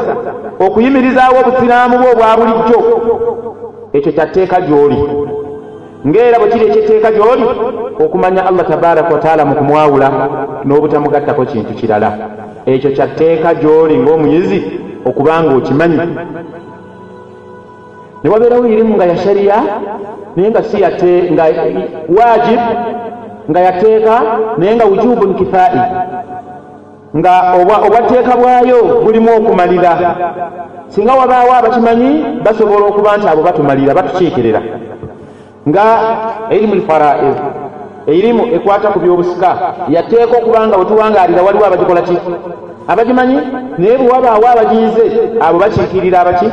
[0.66, 2.80] okuyimirizaawo obusiraamu bwe obwa bulijjo
[3.94, 5.00] ekyo kyatteeka gy'oli.
[6.08, 7.46] Ng'era bwe kiri ekyetteeka gy'oli
[8.04, 10.10] okumanya allah tabaraka wataala mu kumwawula
[10.66, 12.10] n'obutamugattako kintu kirala.
[12.66, 14.60] Ekyo kyatteeka gy'oli ng'omuyizi
[15.10, 16.00] okubanga okimanyi
[18.24, 19.58] ne wabeerawo irimu nga ya shariya
[20.36, 21.44] naye nga si yate nga
[22.18, 22.60] wajib
[23.50, 24.16] nga yateeka
[24.58, 25.80] naye nga wujubun kifai
[27.18, 27.34] nga
[27.86, 29.94] obwateeka bwayo bulimu okumalira.
[30.90, 34.62] Singa wabaawo abakimanyi basobola okuba nti abo batumalira batukiikirira
[35.70, 35.86] nga
[36.50, 37.38] irimu lfaraid
[38.08, 39.50] erimu ekwata ku byobusika
[39.90, 42.18] yateeka okuba nga wetuwangaalira waliwo abagikola ki?
[42.88, 43.38] Abagimanyi
[43.78, 45.06] naye bwewabaawo abagiyize
[45.46, 46.50] abo bakiikirira abaki?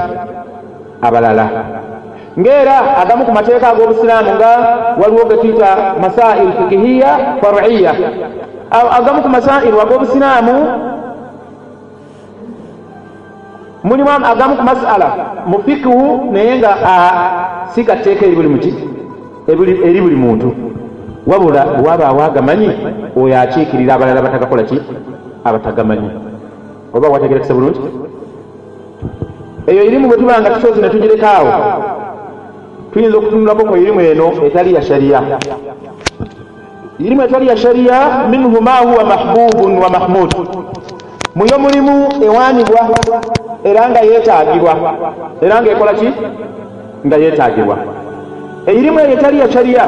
[1.03, 1.47] Abalala.
[2.37, 4.51] Ng'era agamu ku mateeka ag'obusiraamu nga
[5.01, 7.93] waliwo ge tuyita masail fikihiya faruiya
[8.71, 10.57] agamu ku masairu ag'obusiraamu
[13.85, 15.09] mulimu agamu ku masala
[15.47, 16.73] mu fikihu naye nga
[17.71, 18.73] si gatteeka eri buli muki
[19.49, 20.51] eri buli muntu.
[21.27, 22.71] Wabula wabaawo agamanyi
[23.17, 24.79] oyo akiikirira abalala batagakola ki?
[25.45, 26.11] Abatagamanyi
[26.95, 27.81] oba wategerekese bulungi?
[29.67, 31.51] Eyo irimu bwe tuba nga tusozi ne tugirekaawo.
[32.93, 35.23] Tuyinza okutunulako ku irimu eno etali ya shariya
[36.99, 40.31] irimu etali ya shariya minhu ma huwa mahbubun wa mahmud.
[41.35, 42.81] Muyo mulimu ewaanibwa
[43.65, 44.75] era nga yeetaagirwa
[45.43, 46.09] era nga ekola ki?
[47.07, 47.77] Nga yeetaagirwa
[48.67, 49.85] eirimu eyo etali ya shariya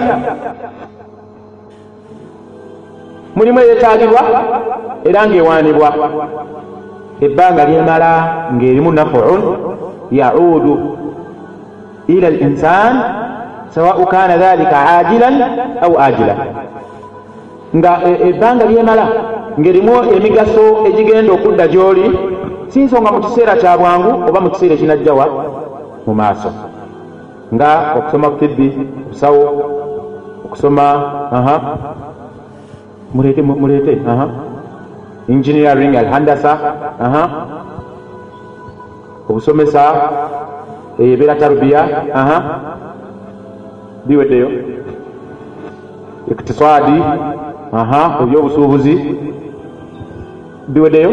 [3.36, 4.22] mulimu eyeetaagirwa
[5.08, 5.88] era ng'ewaanibwa
[7.26, 8.12] ebbanga lyemala
[8.54, 9.40] ng'erimu nafuun
[10.10, 10.74] yaudu
[12.08, 12.92] ila linsan
[13.74, 15.34] sawau kana dhalika ajilan
[15.82, 16.38] au ajilan
[17.76, 17.92] nga
[18.28, 19.06] ebbanga lyemala
[19.58, 22.06] ng'erimu emigaso egigenda okudda gy'oli
[22.70, 25.24] si nsonga mu kiseera kya bwangu oba mu kiseera ekinajjawa
[26.06, 26.50] mu maaso.
[27.54, 28.68] Nga okusoma kutibbi
[29.06, 29.44] okusawo
[30.46, 30.84] okusoma
[31.36, 31.56] aha
[33.14, 34.26] mulete mulete aha
[35.28, 36.52] engineering alhandasa
[37.00, 37.22] aha
[39.28, 39.82] obusomesa
[40.98, 41.80] ebeera tarubiya
[42.14, 42.36] aha
[44.06, 44.48] biweddeyo
[46.32, 46.96] iktisadi
[47.72, 48.94] aha ebyobusuubuzi
[50.68, 51.10] biweddeyo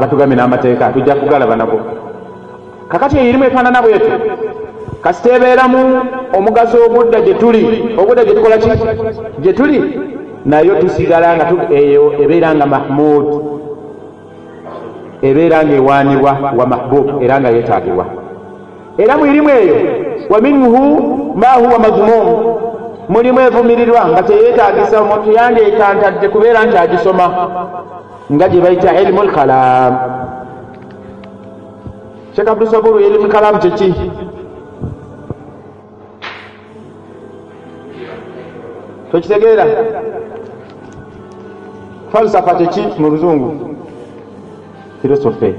[0.00, 0.92] batugambe n'amateeka.
[0.92, 1.80] Tujja kugalaba nabo.
[2.88, 4.16] Kakati eyirimu efaanana bwetyo
[5.02, 5.80] kasiteebeeramu
[6.36, 7.62] omugaso ogudda gye tuli.
[7.98, 8.68] Ogudda gye tukola ki?
[9.40, 10.00] Gye tuli?
[10.44, 13.26] Nayo tusigala nga eyo ebeera nga mahmud.
[15.22, 18.23] Ebeera nga ewaanibwa wa mahbub era nga yeetaagibwa
[18.98, 19.76] era mu irimu eyo
[20.30, 20.82] wa minhu
[21.34, 22.26] ma huwa mazmum.
[23.08, 27.26] Mulimu evumirirwa nga teyeetaagisa omuntu yandyetantadde kubeera nti agisoma.
[28.32, 29.94] Nga gye bayita ilimu lkalam
[32.36, 34.10] shek abdusaburu ilimu lkalamu kyeki
[39.10, 39.66] tokitegeera.
[42.12, 43.76] Falsafa kyeki mu luzungu?
[45.02, 45.54] Filosofe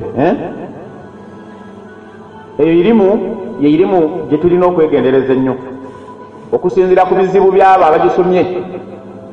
[2.59, 3.09] eyo irimu
[3.61, 5.55] ye irimu gye tulina okwegendereza ennyo.
[6.51, 8.41] Okusinziira ku bizibu byabo abagisomye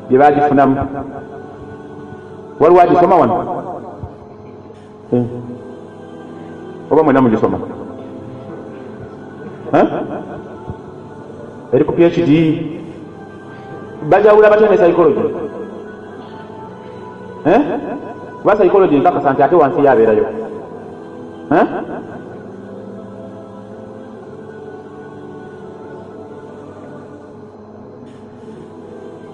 [0.08, 0.76] bye bagifunamu
[2.60, 3.34] waliwo agisoma wano?
[6.90, 7.58] Oba mwena mugisoma?
[11.72, 12.30] Eri ku phd
[14.10, 15.24] bajawula batya ne psychology?
[18.42, 20.26] Kuba psychology nkakasa nti ate wansi yabeerayo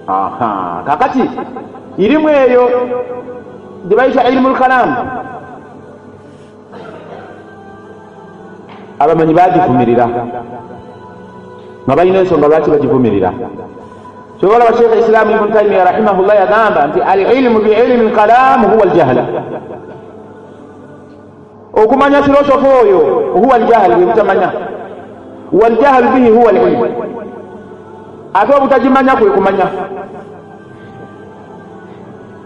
[0.09, 0.83] aha.
[0.87, 1.23] Kakati
[1.99, 2.65] irimu eyo
[3.89, 4.95] gye bayita ilimu lkalamu
[8.99, 10.07] abamanyi bagivumirira
[11.87, 13.33] nga balina ensonga lwaki bagivumirira?
[14.41, 19.25] Kyobalaba sheekh islaamu ibunu taimiya rahimahullah yagamba nti alilmu biilimi lkalamu huwa aljahla
[21.73, 22.99] okumanya filosofe oyo
[23.35, 24.53] huwa aljahli bwebutamanya
[25.53, 26.87] waljahlu bihi huwa alilmu
[28.35, 29.67] ate obutagimanya kwe kumanya.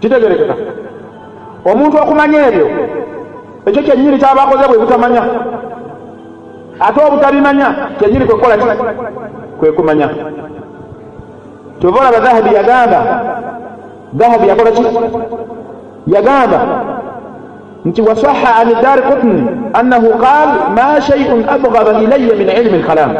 [0.00, 0.54] Kitegerekeka.
[1.64, 2.66] Omuntu okumanya ebyo
[3.66, 5.22] ekyo kyenyini kyabakoze bwe butamanya.
[6.80, 7.68] Ate obutabimanya
[7.98, 8.66] kyenyini kwekola ki?
[9.58, 10.08] Kwe kumanya.
[11.80, 13.00] Kyova olaba dhahabi yagamba
[14.12, 14.82] dhahabi yakola ki?
[16.06, 16.58] Yagamba
[17.84, 19.42] nti wasaha an dari qutni
[19.74, 23.10] annahu qal ma shaiun abgada ilaya min ilimi lkalam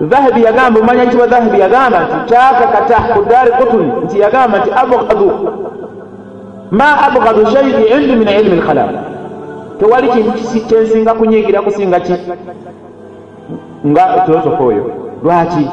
[0.00, 5.30] dhahabi yagamba omanya ntiwa dhahabi yagamba nti kyakakata ku dari qutni nti yagamba nti abgadu
[6.70, 8.90] ma abgadu shaii indi min ilimi lkalam
[9.78, 10.32] tewali kintu
[10.68, 12.14] kyensinga kunyigira kusinga ki
[13.86, 14.84] nga filosofa oyo
[15.22, 15.64] lwaki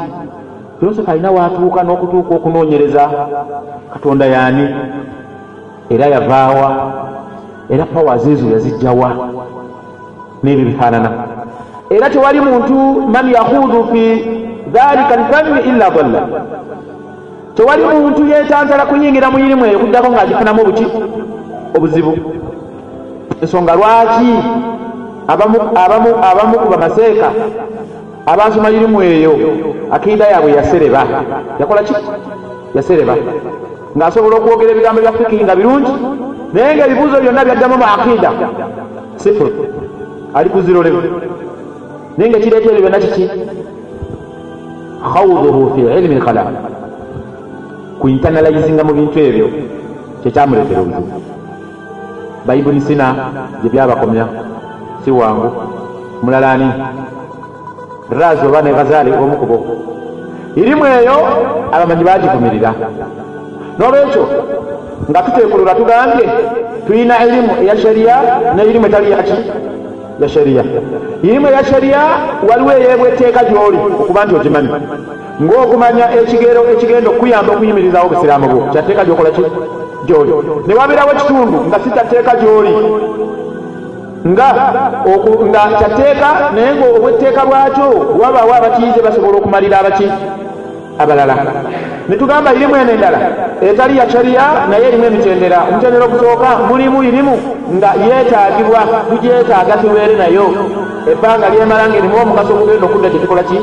[0.80, 3.10] filosofa alina watuuka n'okutuuka okunoonyereza.
[3.94, 4.76] Katonda yaani?
[5.90, 6.70] Era yavaawa.
[7.70, 9.10] Era powers ezo yazijjawa.
[10.44, 11.10] N'ebyo bifaanana
[11.96, 12.76] era tewali muntu
[13.14, 14.04] man yahuudu fi
[14.74, 16.22] dhalika alfanni illa dalla
[17.56, 20.86] tewali muntu yetantala kuyingira mu irimu eyo kuddako ng'agifunamu obuki
[21.76, 22.14] obuzibu.
[23.42, 24.32] Ensonga lwaki
[25.28, 27.28] abamu ku bamaseeka
[28.26, 29.34] abasoma irimu eyo
[29.92, 31.02] akiida yaabwe yasereba
[31.60, 31.94] yakola ki?
[32.76, 33.14] Yasereba
[33.98, 35.94] ng'asobola okwogera ebigambo bya fiki nga birungi
[36.54, 38.30] naye nga ebibuuzo byonna byaddamu mu akiida.
[39.22, 39.52] Sifuru
[40.34, 40.98] ali kuzirolebe
[42.18, 43.24] naye nga kireeta ebyo byonna kiki
[45.14, 46.48] khawduhu fi ilimi lkalam
[48.00, 49.48] ku internalizinga mu bintu ebyo
[50.22, 51.20] kyekyamuleetera obuzibu
[52.46, 53.08] bayibuli sina
[53.62, 54.26] gye byabakomya.
[55.04, 55.48] Si wangu
[56.24, 56.70] mulala ani?
[58.20, 59.58] Razi oba ne ghazaali omu kubo
[60.56, 61.16] irimu eyo
[61.74, 62.72] abamanyi bagivumirira
[63.78, 64.24] n'olwekyo
[65.10, 66.26] nga tutekulula tugambye
[66.86, 68.16] tulina irimu eya shariya
[68.56, 69.38] n'irimu etali yaki
[70.22, 70.64] ya shariya
[71.24, 72.02] irimu eya shariya
[72.50, 74.70] waliwo eyeebwa etteeka gy'oli okuba nti ogimanyi.
[75.44, 78.62] Ng'okumanya ekigero ekigenda okuyamba okuyimirizawo obusiraamu bwo.
[78.72, 79.44] Kyatteeka gyokola ki?
[80.08, 80.32] Gy'oli.
[80.68, 82.74] Ne wabeerawo ekitundu nga si kyatteeka gy'oli.
[84.32, 84.48] Nga
[85.50, 87.88] nga kyatteeka naye nga obwetteeka bwakyo
[88.22, 90.08] wabaawo abakiyize basobola okumalira abaki
[91.00, 91.36] abalala.
[92.10, 93.20] Netugamba irimu eno endala.
[93.62, 95.60] Etali ya shariya naye erimu emitendera.
[95.70, 97.36] Omutendera ogusooka mulimu irimu
[97.76, 98.80] nga yeetaagibwa
[99.10, 100.46] tugyetaaga tubeere nayo.
[101.12, 103.58] Ebbanga lyemala nga erimu omugaso ogugenda okudda gyetukola ki?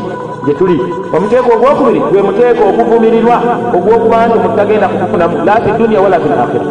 [0.44, 0.76] Gye tuli.
[1.14, 3.36] Omuteeko ogwokubiri gwe muteeko okuvumirirwa
[3.76, 5.34] ogwokuba nti mutagenda kugufunamu.
[5.46, 6.66] La fi duniya wala fi lakhira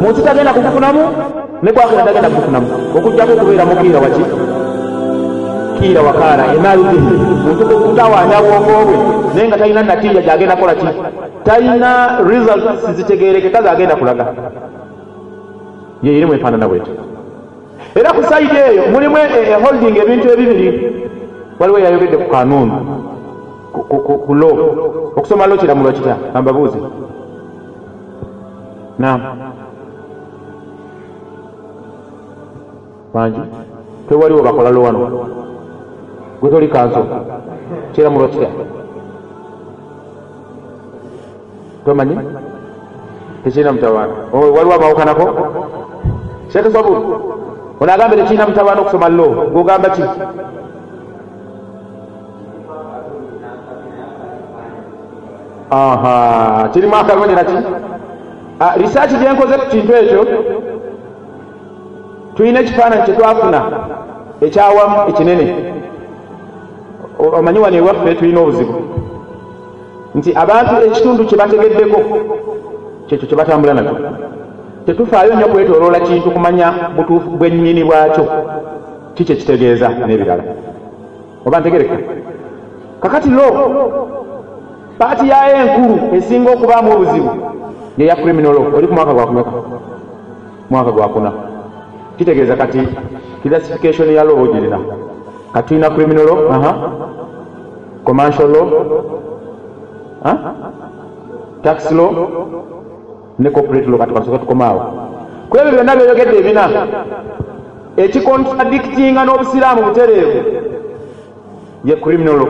[0.00, 1.02] munsi tagenda kugufunamu
[1.62, 2.68] ne kwakira tagenda kugufunamu.
[2.96, 4.24] Okugjako okubeera mukiira waki
[5.84, 7.00] kiira wakaala emaaludihi
[7.44, 8.96] muntu kutawaanya bwongo bwe
[9.34, 10.86] naye nga talina natiija gyagenda kukola ki?
[11.44, 11.90] Talina
[12.30, 14.24] results zitegerekeka zagenda kulaga.
[16.02, 16.90] Yeirimu efaanana bweti
[17.94, 19.16] era ku saidi eyo mulimu
[19.64, 20.68] holding ebintu ebibiri.
[21.58, 22.72] Waliwo yayogedde ku kanuuni
[24.26, 24.48] ku lo
[25.16, 26.78] okusoma lo kiramulwa kitya ambabuuzi
[28.98, 29.20] nam
[33.14, 33.40] bangi.
[34.08, 35.00] Tewaliwo bakola lo wano
[36.44, 37.00] gwe toli kanso
[37.92, 38.48] kiramulwa kitya
[41.84, 42.18] tomanyi
[43.44, 45.24] tekirina mutawaana waliwo amawukanako
[46.52, 46.98] sheekh sabur
[47.80, 50.02] ono agambe tekirina mutawaana okusoma lo gogamba ki
[55.70, 57.56] aha kirimu akalonera ki
[58.80, 60.20] risaaki gyenkoze ku kintu ekyo
[62.36, 63.60] tulina ekifaananyi kyetwafuna
[64.46, 65.46] ekyawamu ekinene
[67.18, 68.74] omanyi wano ewaffe tulina obuzibu?
[70.14, 71.98] Nti abantu ekitundu kye bategeddeko
[73.06, 73.96] kyekyo kye batambula nakyo.
[74.86, 78.24] Tetufaayo nnyo kwetoloola kintu kumanya butuufu bwennyini bwakyo.
[79.14, 80.44] Ki kye kitegeeza n'ebirala?
[81.46, 81.96] Oba ntegereka
[83.00, 83.46] kakati lo
[84.98, 87.30] paati yayo enkulu esinga okubaamu obuzibu
[87.98, 89.50] yeya criminal oli ku mwaka gwakumeka
[90.70, 91.32] mwaka gwakuna
[92.16, 92.88] kitegeeza kati
[93.42, 94.78] classification ya law ogirina
[95.54, 96.72] kati tulina criminal aha.
[98.04, 98.66] Commercial law?
[101.62, 102.10] Tax law?
[103.38, 104.82] Ne corporate law kati kasooka tukomaawo.
[105.50, 106.64] Ku ebyo byonna byeyogedde ebina
[107.96, 110.38] ekikontradictinga n'obusiraamu butereevu
[111.84, 112.48] ye criminal law.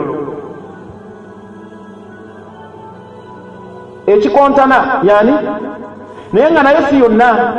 [4.06, 5.32] Ekikontana yani
[6.32, 7.54] naye nga nayo si yonna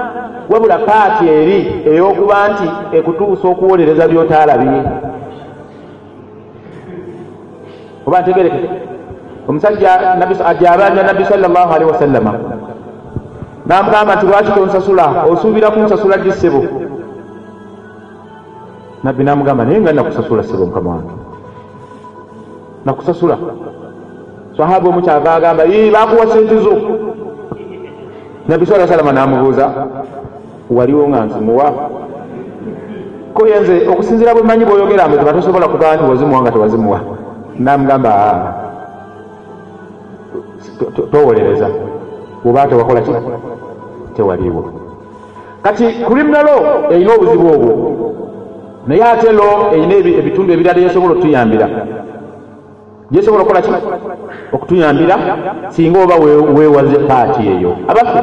[0.50, 4.82] wabula paati eri ey'okuba nti ekutuusa okuwolereza by'otaalabye
[8.06, 8.70] oba ntegereke
[9.48, 9.90] omusajja
[10.46, 12.34] ajabanja nabbi salllah alihi wasallama
[13.66, 15.26] namugamba nti lwaki tonsasula?
[15.32, 16.64] Osuubira kunsasula ddi ssebo
[19.04, 21.14] nabbi namugamba naye nga nakusasula ssebo mukama wange.
[22.86, 23.38] Nakusasula.
[24.58, 26.76] Sahaba omu kyava agamba bakuwa sente zo.
[28.48, 29.72] Nabbi saa salama namubuuza
[30.70, 31.74] waliwo nga nzimuwa?
[33.34, 37.00] Ko yenze okusinzira bwe manyi bwoyogera mbe tebatosobola kugamba nti wazimuwa nga tewazimuwa
[37.60, 38.54] namugamba
[41.12, 41.70] towolereza.
[42.44, 43.12] Bwoba tewakola ki?
[44.16, 44.74] Tewaliwo
[45.64, 46.48] kati criminal
[46.92, 47.74] erina obuzibu obwo
[48.88, 51.68] naye ate lo erina ebitundu ebirala yesobola okutuyambira.
[53.12, 53.72] Gyesobola okukola ki?
[54.54, 55.16] Okutuyambira
[55.70, 56.16] singa oba
[56.56, 57.72] weewaze paati eyo.
[57.88, 58.20] Abaffe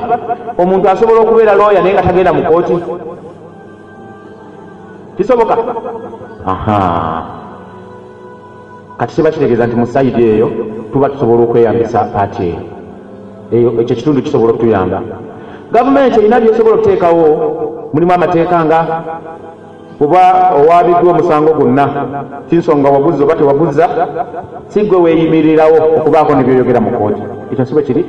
[0.59, 2.75] omuntu asobola okubeera looya naye nga tagenda mu kooti
[5.17, 5.57] kisoboka?
[6.47, 7.42] Aha
[9.03, 10.49] kati kiba kitegeeza nti mu sayidi eyo
[10.93, 12.55] tuba tusobola okweyambisa paati
[13.51, 14.99] eyo ekyo kitundu kisobola okutuyamba.
[15.73, 17.27] Gavumenti erina byesobola okuteekawo?
[17.93, 18.79] Mulimu amateeka nga
[20.05, 20.23] oba
[20.59, 21.85] owabiddwa omusango gwonna.
[22.49, 23.85] Kinsonga waguza oba tewaguza
[24.71, 27.23] sigwe weeyimirirawo okubaako nebyoyogera mu kooti
[27.53, 28.03] ekyo sibe kiri?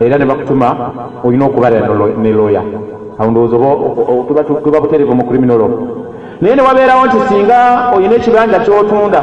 [0.00, 0.68] Era ne bakutuma
[1.24, 1.78] olina okubeera
[2.22, 2.62] ne looya
[3.18, 5.66] awo ndowooza tuba buterevu mu kriminolo
[6.40, 7.58] naye ne wabeerawo nti singa
[7.96, 9.22] olina ekibanja kyotunda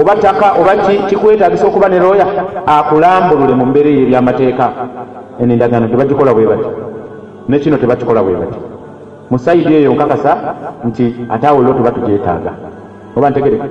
[0.00, 0.72] oba ttaka oba
[1.08, 2.26] kikwetagisa okuba ne looya
[2.66, 4.66] akulambulule mu mbeera eyo eryamateeka
[5.40, 6.68] enendagano tebagikola bwe bati.
[7.48, 8.58] Nekino tebakikola bwe bati.
[9.30, 10.36] Mu sayidi eyo nkakasa
[10.84, 12.52] nti ate awo lo tuba tugyetaaga.
[13.16, 13.68] Oba ntegereke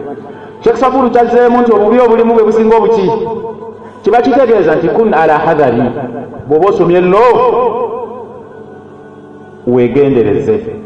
[0.61, 3.11] kyekisabulu kyazzeemu nti obubi obulimu bwe businga obuki.
[4.01, 5.83] Kiba kitegeeza nti kun ala hadhari
[6.47, 7.23] bw'oba osomye lo
[9.67, 10.82] weegendereze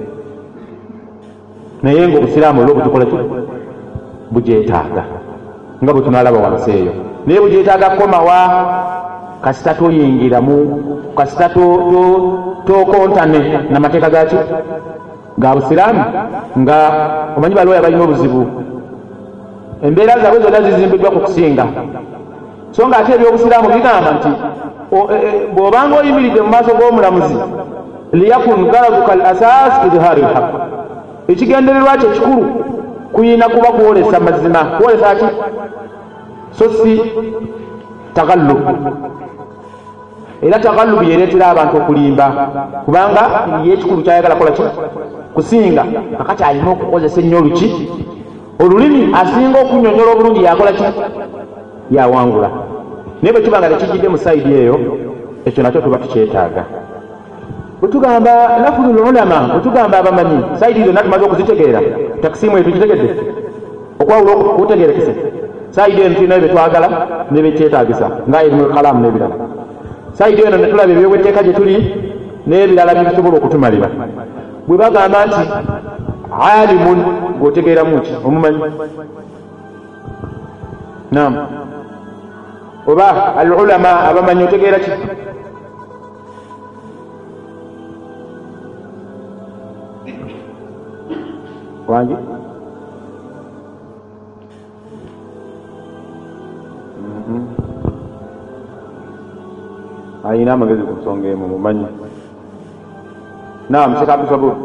[1.84, 3.18] naye nga obusiraamu olwo butukola ki
[4.32, 5.04] bugyetaaga.
[5.82, 6.94] Nga bwe tunalaba wansi eyo.
[7.26, 8.38] Naye bugyetaaga kukomawa
[9.44, 10.56] kasita toyingiramu
[11.18, 11.50] kasita
[12.68, 13.40] tokontane
[13.72, 14.38] namateeka gaki
[15.38, 16.02] ga busiraamu?
[16.62, 16.78] Nga
[17.38, 18.42] omanyi balooya balina obuzibu.
[19.86, 21.66] Embeera zaabwe zonna zizimbiddwa ku kusinga.
[22.72, 24.32] So nga ate ebyobusiraamu bigamba nti
[24.92, 24.98] e,
[25.28, 27.38] e, bw'obanga oyimiridde mu maaso g'omulamuzi
[28.14, 30.48] liyakun garaduka al asas idhari lhaq
[31.28, 32.46] ekigendererwa kyo kikulu
[33.14, 34.64] kuyina kuba kwolesa mazima.
[34.64, 35.26] Kwolesa ki?
[36.52, 37.02] So si
[38.14, 38.60] tagallub
[40.42, 42.26] era tagallubu yereetera abantu okulimba
[42.86, 43.24] kubanga
[43.64, 44.64] ye ekikulu kyayagala kola ki?
[45.34, 45.84] Kusinga.
[46.18, 47.68] Kakati alina okukozesa ennyo oluki
[48.60, 50.84] olulimi asinga okunyonyola obulungi yakola ki?
[51.92, 52.50] Yawangula.
[53.22, 54.76] Naye bwe kiba nga tekijjidde mu sayidi eyo
[55.46, 56.64] ekyo nakyo tuba tukyetaaga
[57.80, 61.82] bwetugamba lafulu lulama bwetugamba abamanyi sayidi zonna tumaze okuzitegeera.
[62.22, 63.10] Takisimu eyo tugitegedde?
[64.02, 65.14] Okwawula okutegeerekese
[65.70, 66.88] sayidi eno tulina byetwagala
[67.32, 69.36] nebyekyetagisa nga erimu kalamu n'ebirala.
[70.18, 71.76] Sayidi eno netulaba ebyobwetteeka gye tuli
[72.48, 73.88] n'ebirala byebisobola okutumalira.
[74.68, 75.44] Bwe bagamba nti
[76.50, 77.00] alimun
[77.40, 78.14] gweotegeeramu ki?
[78.26, 78.60] Omumanyi?
[81.12, 81.34] Nam
[82.88, 84.92] oba al ulama abamanyi otegeera ki
[91.88, 92.16] wangi
[100.30, 101.88] ayina amagezi ku nsonga emu mumanyi
[103.70, 104.56] nam shek abdusabur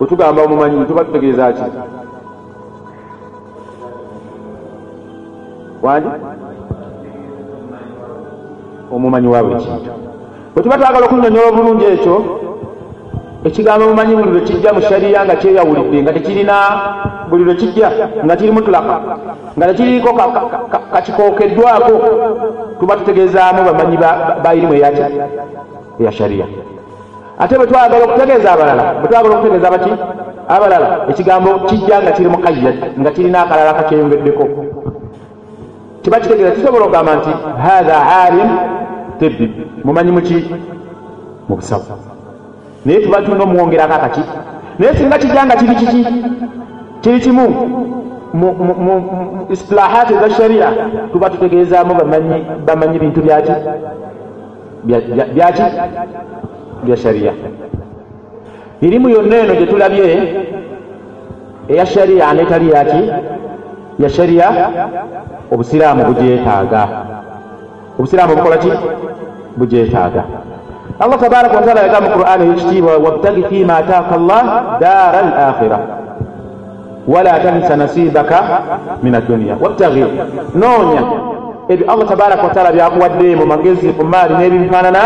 [0.00, 1.62] wetugamba omumanyi tuba tutegeeza ki?
[5.82, 6.08] Wandi
[8.90, 9.90] omumanyi wa buli kintu
[10.52, 12.16] bwetuba twagala okunyonyola obulungi ekyo
[13.46, 16.56] ekigambo mumanyi buli lwe kijja mu shariya nga kyeyawulidde nga tekirina
[17.30, 17.88] buli lwe kijja
[18.24, 18.96] nga kiri mutulaka
[19.56, 20.10] nga tekiriko
[20.92, 21.94] kakikookeddwako
[22.80, 23.96] tuba tutegeezaamu bamanyi
[24.42, 26.46] bairimu eya shariya
[27.38, 29.92] ate bwe twagala okutegeeza abalala bwe twagala okutegeeza baki
[30.48, 34.44] abalala ekigambo kijja nga kiri mukayyad nga kirina akalala kakyeyongeddeko
[36.02, 37.32] kiba kitegeeza kisobola okugamba nti
[37.64, 38.50] hatha alim
[39.18, 39.46] tebbi.
[39.84, 40.38] Mumanyi muki
[41.48, 42.15] mu busavu
[42.86, 44.20] naye tuba tulina omuwongerako akaki
[44.78, 46.00] naye singa kijja nga kiri kiki?
[47.00, 47.46] Kiri kimu.
[48.34, 50.68] Mu istilahaati eza sharia
[51.12, 51.94] tuba tutegeezaamu
[52.66, 53.52] bamanyi bintu byaki
[55.34, 55.62] byaki
[56.84, 57.32] bya sharia.
[58.80, 60.06] Irimu yonna eno gye tulabye
[61.68, 63.02] eya sharia netali yaki
[63.98, 64.48] ya sharia
[65.52, 66.82] obusiraamu bugyetaaga.
[67.98, 68.70] Obusiraamu bukola ki?
[69.56, 70.22] Bugyetaaga
[71.00, 74.44] allah tabaraka wataala yaga mu qur'ani eyekitiibwa wabtagi fima ataaka llah
[74.80, 75.78] daara al akhira
[77.08, 78.38] wala tansa nasibaka
[79.02, 80.04] min adduniya wabtagi
[80.54, 81.02] noonya
[81.68, 85.02] ebyo allah tabaraka wataala byakuwadde mu magezi ku maali n'ebifaanana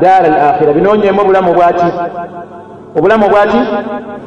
[0.00, 1.90] daara al akhira binoonyemu obulamu bwaki
[2.96, 3.60] obulamu bwaki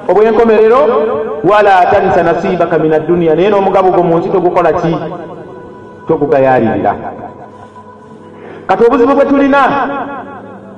[0.08, 0.82] obwenkomerero
[1.44, 4.94] wala tansa nasibaka min adduniya naye n'omugabo gwo mu nsi togukola ki
[6.08, 6.94] togugayaalirira
[8.68, 9.62] kati obuzibu bwe tulina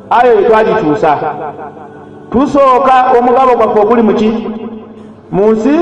[0.10, 1.12] ayo yetwagikyusa
[2.32, 4.30] tusooka omugabo gwaffe oguli muki
[5.32, 5.76] mu nsi?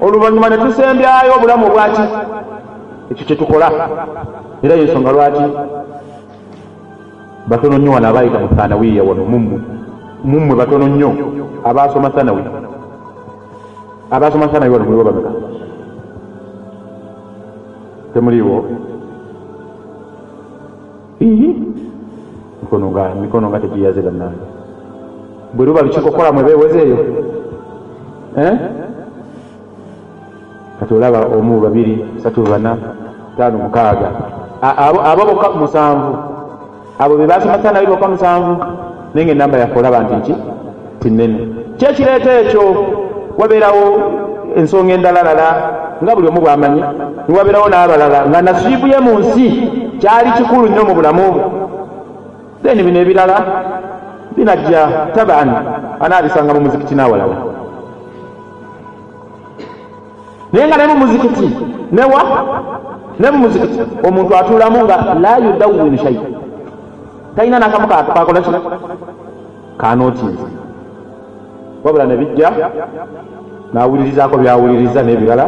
[0.00, 2.04] Oluvannyuma ne tusembyayo obulamu bwaki
[3.10, 3.68] ekyo kyetukola
[4.62, 5.44] era yensonga lwaki?
[7.48, 9.56] Batono nnyo wano abayita mu thanawiya wano mummu
[10.24, 11.10] mummwe batono nnyo.
[11.64, 12.42] Abasoma sanawi
[14.10, 15.30] abasoma sanawi wano muliwo bameka?
[18.12, 18.64] Temuliwo
[22.66, 24.42] mikono nga mikono nga tegiyaze bannange
[25.54, 26.98] bwe luba lukikokola mwe beewezeeyo
[28.36, 28.54] eh?
[30.80, 32.76] kati olaba omu babiri satu bana
[33.36, 34.10] tano mukaaga.
[34.62, 36.16] Abo bokka musanvu.
[36.98, 38.56] Abo be basoma sanawi bokka musanvu.
[39.14, 40.34] Naye nga enamba yaffe olaba nti nki
[41.00, 42.62] tinene kyekireeta ekyo
[43.38, 43.84] wabeerawo
[44.56, 45.48] ensonga endalalala
[46.02, 46.82] nga buli omu bwamanyi
[47.28, 49.46] niwabeerawo n'abalala nga nasiibu ye mu nsi.
[50.00, 51.26] Kyali kikulu nnyo mu bulamu
[52.62, 53.36] then bino ebirala
[54.36, 55.48] binajja taban
[56.00, 57.36] anaabisanga mu muzikiti n'awalala.
[60.52, 61.48] Naye nga ne mu muzikiti
[61.92, 62.22] newa
[63.18, 66.20] ne mu muzikiti omuntu atuulamu nga la yudawwinu shai
[67.36, 68.50] talina nakamu kakola ki?
[69.78, 70.46] Kanotiizi
[71.84, 72.52] wabula ne bijja
[73.72, 75.46] n'awulirizaako byawuliriza n'ebirala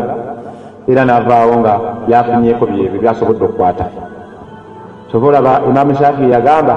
[0.88, 1.74] era n'avaawo nga
[2.06, 3.86] byafunyeeko byebyo byasobodde okukwata
[5.08, 6.76] kyova olaba imaamu shafii yagamba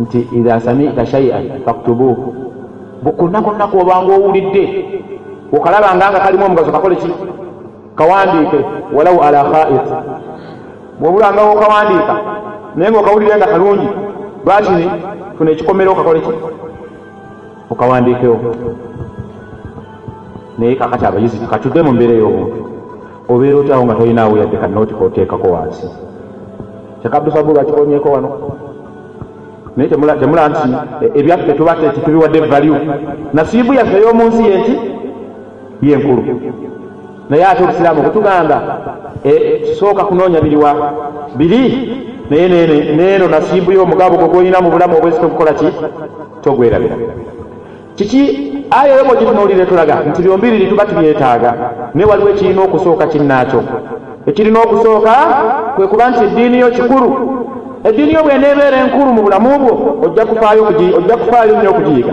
[0.00, 2.34] nti idha samita shaian faktubuuhu
[3.18, 4.64] konna konna kwobanga owulidde
[5.52, 7.10] okalabanga nga kalimu omugaso kakole ki
[7.96, 8.58] kawandiike
[8.96, 9.86] walau ala khait.
[11.00, 12.14] Bwobulangawo okawandiika
[12.76, 13.88] naye ngaokawulire nga kalungi
[14.44, 14.90] lwakini
[15.38, 16.32] funa ekikomero okakole ki
[17.70, 18.38] okawandiikewo
[20.58, 22.58] naye kakati abayizi katudde mu mbeera ey'obuntu
[23.28, 25.86] obeera otyawo nga tolinaawo yadde kanooti koteekako wansi
[27.02, 28.30] kyekabdusabu lwakikonyeeko wano.
[29.76, 30.68] Naye temula nti
[31.18, 32.80] ebyaffe tuba tetubiwadde value.
[33.32, 34.74] Nasiibu yaffe ey'omu nsi ye nti?
[35.82, 36.22] Yenkulu
[37.30, 38.62] naye ate obusiraamu bwetugamba
[39.78, 40.92] sooka kunoonya biriwa
[41.36, 41.62] biri?
[42.30, 42.48] Naye
[42.96, 45.66] neeno nasiibu y'omugabo gwe gwolina mu bulamu obwezite okukola ki?
[46.42, 46.96] Togwerabira.
[47.96, 48.48] Kiki?
[48.70, 51.54] Aya yo bwegitunuulire tulaga nti byombiriri tuba tubyetaaga.
[51.94, 53.62] Naye waliwo ekirina okusooka kinnaakyo
[54.26, 55.14] ekirina okusooka
[55.76, 57.08] kwe kuba nti eddiini yo kikulu.
[57.84, 59.72] Eddiini yo bweneebeera enkulu mu bulamu bwo
[60.06, 62.12] ojja kufaayo nnyo okugiyiga.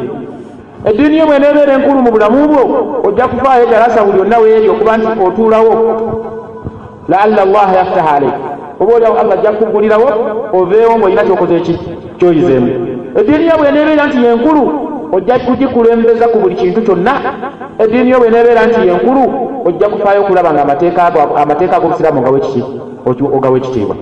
[0.85, 2.61] Eddiini yo bweneebeera enkulu mu bulamu bwo
[3.03, 5.73] ojja kufaayo jalasa buli onna weeri okuba nti otuulawo.
[7.07, 8.33] Laalla allaha yaftaha aleik
[8.79, 10.09] oba oliawo allah ajja kukugulirawo
[10.53, 11.79] oveewo ngaolina kyokoze eki
[12.17, 12.69] kyoyizeemu.
[13.19, 14.63] Eddiini yo bweneebeera nti yenkulu
[15.11, 17.13] ojja kugikulembeza ku buli kintu kyonna
[17.79, 19.23] eddiini yo bweneebeera nti yenkulu
[19.67, 20.61] ojja kufaayo okulaba nga
[21.43, 22.19] amateeka ag'obusiraamu
[23.37, 23.95] ogawe ekitiibwa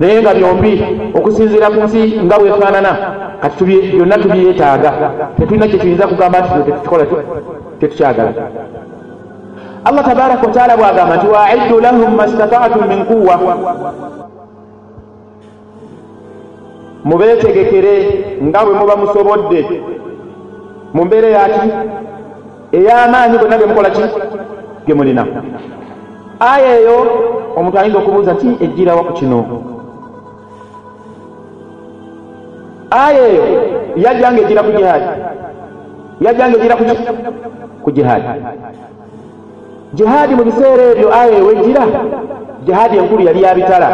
[0.00, 0.72] naye nga byombi
[1.14, 2.92] okusinziira ku nsi nga bwefaanana
[3.42, 4.90] kati byonna tubyetaaga.
[5.36, 7.04] Tetulina kyetuyinza kugamba nti tetukikola
[7.80, 8.32] tetukyagala.
[9.84, 13.36] Allah tabaraka wataala bwagamba nti waiddu lahum mastataatum min quwa
[17.04, 17.94] mubeetegekere
[18.46, 19.60] nga bwe muba musobodde.
[20.94, 21.68] Mu mbeera yaki
[22.72, 24.02] ey'amaanyi gonna ge mukola ki?
[24.86, 25.26] Ge mulina.
[26.40, 26.96] Aya eyo
[27.56, 29.38] omuntu ayinza okubuuza nti ejjirawa ku kino?
[32.90, 33.44] Aya eyo
[33.96, 35.08] yajjanga ejira ku jihaadi.
[36.20, 36.76] Yajjanga ejira
[37.82, 38.28] ku jihaadi.
[39.94, 40.34] Jihaadi.
[40.34, 41.82] Mu biseera ebyo aya eyo wejjira
[42.66, 43.88] jihaadi enkulu yali yabitala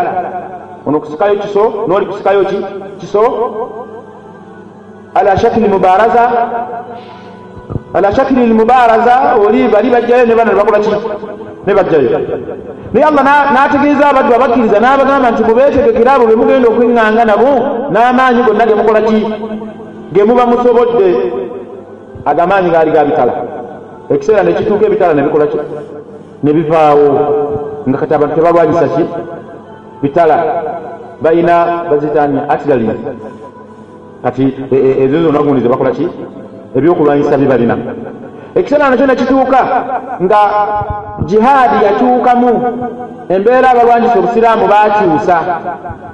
[0.86, 2.58] ono kusikayo kiso n'oli kusikayo ki?
[2.98, 3.22] Kiso?
[5.14, 6.24] Ala shakili mubaraza
[7.94, 10.90] ala shakili lmubaraza oli bali bajjayo ne bana nebakola ki?
[11.66, 12.08] Ne bajjayo.
[12.92, 13.24] Naye allah
[13.54, 17.50] n'ategeeza abaddu abakkiriza n'abagamba nti mubeetegekera abo be mugenda okweŋŋanga nabo
[17.92, 19.18] n'amaanyi gonna ge mukola ki?
[20.12, 21.08] Ge muba musobodde.
[22.24, 23.34] Agamaanyi gaali gabitala
[24.10, 25.58] ekiseera ne kituuka ebitala ne bikola ki?
[26.42, 27.08] Ne bivaawo.
[27.88, 29.04] Nga kati abantu tebalwanyisa ki?
[30.02, 30.36] Bitala
[31.20, 32.90] balina bazitani atirali
[34.22, 36.08] kati ezo zonna gundi zebakola ki
[36.76, 37.76] ebyokulwanyisa bibalina
[38.58, 39.60] ekiseera nakyo nekituuka
[40.24, 40.40] nga
[41.28, 42.52] jihaadi yakyukamu
[43.34, 45.36] embeera abalwanyisa obusiraamu bakyusa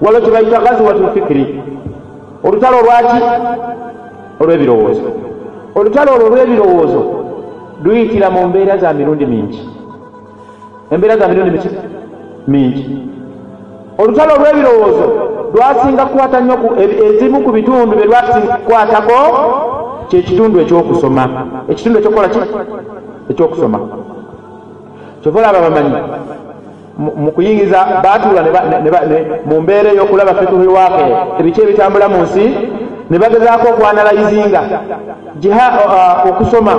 [0.03, 1.45] waliwo kyebayita gaziwatu fikiri
[2.45, 3.21] olutalo olwaki?
[4.41, 5.09] Olw'ebirowoozo.
[5.75, 7.03] Olutalo olwo olw'ebirowoozo
[7.83, 9.69] luyitira mu mbeera za mirundi mingi.
[10.91, 11.69] Embeera za mirundi miki?
[12.49, 13.09] Mingi.
[13.99, 15.07] Olutalo olw'ebirowoozo
[15.55, 16.57] lwasinga kukwata nnyo
[17.07, 19.19] ezimu ku bitundu bye lwasinkwatako
[20.09, 21.25] kyekitundu ekyokusoma.
[21.69, 22.39] Ekitundu ekyokukola ki?
[23.31, 23.79] Ekyokusoma.
[25.23, 25.95] Kyova olaba bamanyi
[26.99, 28.41] mu kuyingiza baatuula
[29.47, 31.07] mu mbeera ey'okulaba fikuhi waake
[31.41, 32.45] ebiki ebitambula mu nsi
[33.11, 34.61] ne bagezaako okwanalayizinga.
[36.29, 36.73] Okusoma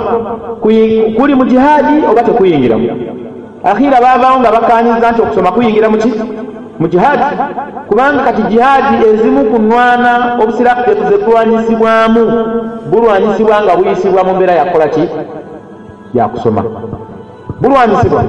[1.16, 2.88] kuli mu jihaadi oba tekuyingiramu
[3.64, 6.12] akhiira baavaawo nga bakanyiza nti okusoma kuyingira muki
[6.78, 7.22] mu jihaadi
[7.88, 10.12] kubanga kati jihaadi ezimu ku nwana
[10.42, 12.22] obusiraamu bwetu bulwanyisibwamu
[12.90, 15.04] bulwanyisibwa nga buyisibwa mu mbeera yakukola ki?
[16.14, 16.62] Yakusoma
[17.60, 18.22] bulwanyisibwa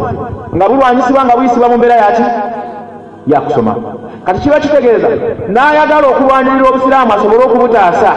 [0.56, 2.26] nga bulwanyisibwa nga buyisibwa mu mbeera yaki
[3.28, 3.76] yakusoma
[4.26, 5.08] kati kiba kitegeeza
[5.54, 8.12] n'ayagala okulwanirira obusiraamu asobole okubutaasa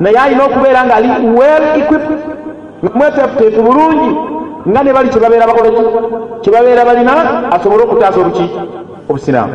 [0.00, 1.08] naye alina okubeera nga ali
[1.38, 2.20] well equipped
[2.82, 4.10] nga mwetefuteefu bulungi
[4.68, 5.82] nga ne bali kyebabeera bakoleki
[6.42, 7.14] kyebabeera balina
[7.54, 8.46] asobole okutaasa obuki
[9.08, 9.52] obusiraamu.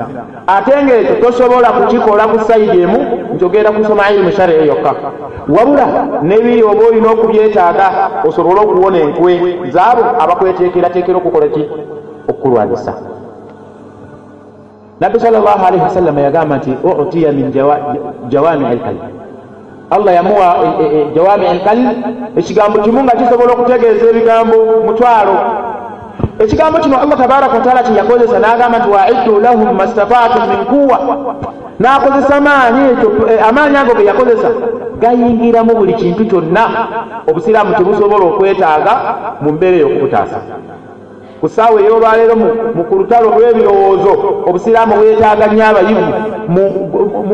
[0.48, 3.00] Ate ngaekyo tosobola kukikola ku sayidi emu
[3.36, 4.96] nti ogenda kusoma ilimu shari'i yokka.
[5.50, 5.86] Wabula
[6.24, 7.88] nebiri oba olina okubyetaaga
[8.28, 11.64] osobole okuwona enkwe zaabo abakweteekerateekera okukola ki?
[12.30, 12.94] Okukulwanyisa.
[15.00, 16.72] Nabbi sal llah alaihi wasallama yagamba nti
[17.02, 17.52] utiya min
[18.30, 19.22] jawami alkalim
[19.92, 21.90] allah yamuwa e, e, e, jawami alkalim
[22.36, 25.36] ekigambo kimu nga kisobola okutegeeza ebigambo mutwalo
[26.44, 30.98] ekigambo kino allah tabaraka wataala kyeyakozesa n'agamba nti waiddu lahum mastataatum min kuwa
[31.80, 33.10] n'akozesa maanyi ekyo
[33.48, 34.50] amaanyi ago ge yakozesa
[35.02, 36.64] gayingiramu buli kintu kyonna.
[37.28, 38.94] Obusiraamu tebusobola okwetaaga
[39.42, 40.38] mu mbeera ey'okubutaasa.
[41.42, 42.36] Ku ssaawa ey'olwaleero
[42.76, 44.14] mu ku lutalo lw'ebirowoozo
[44.48, 46.06] obusiraamu bwetaaga nnyo abayivu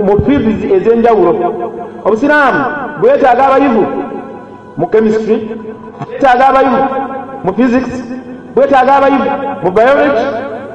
[0.07, 1.31] mu fields ez'enjawulo.
[2.05, 2.61] Obusiraamu
[3.01, 3.83] bwetaaga abayivu
[4.77, 5.37] mu chemistry
[6.07, 6.81] bwetaaga abayivu
[7.43, 7.95] mu physics
[8.55, 9.29] bwetaaga abayivu
[9.63, 10.25] mu biology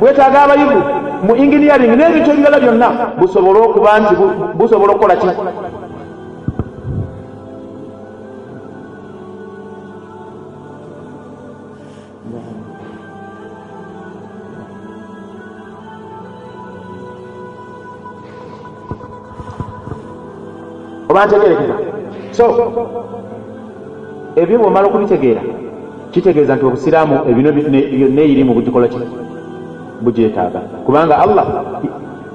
[0.01, 0.81] bwetaaga abayivu
[1.27, 4.14] mu engineering n'ebintu ebirala byonna busobole okuba nti
[4.59, 5.29] busobola okukola ki?
[21.11, 21.77] Oba ntegerekeka
[22.37, 22.45] so
[24.41, 25.43] ebyo bwomala okubitegeera
[26.13, 27.51] kitegeeza nti obusiraamu ebino
[28.17, 28.99] neeyirimu bugikola ki?
[30.03, 30.61] Bugyetaaga.
[30.87, 31.47] Kubanga allah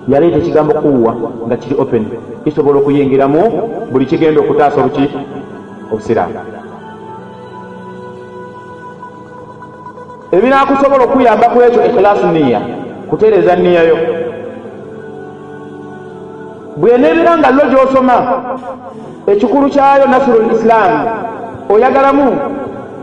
[0.08, 1.14] yaleeta ekigambo kuwa
[1.48, 2.06] nga kiri open.
[2.44, 3.42] Kisobola okuyingiramu
[3.92, 5.06] buli kigenda okutaasa obuki?
[5.92, 6.34] Obusiraamu.
[10.32, 12.62] Ebinakusobola okuyamba ku ekyo ikhlaasu niya
[13.10, 13.98] kutereeza niyayo
[16.78, 18.18] bweneebera nga llo gy'osoma
[19.32, 21.00] ekikulu kyayo nasiru lisiraamu
[21.74, 22.28] oyagalamu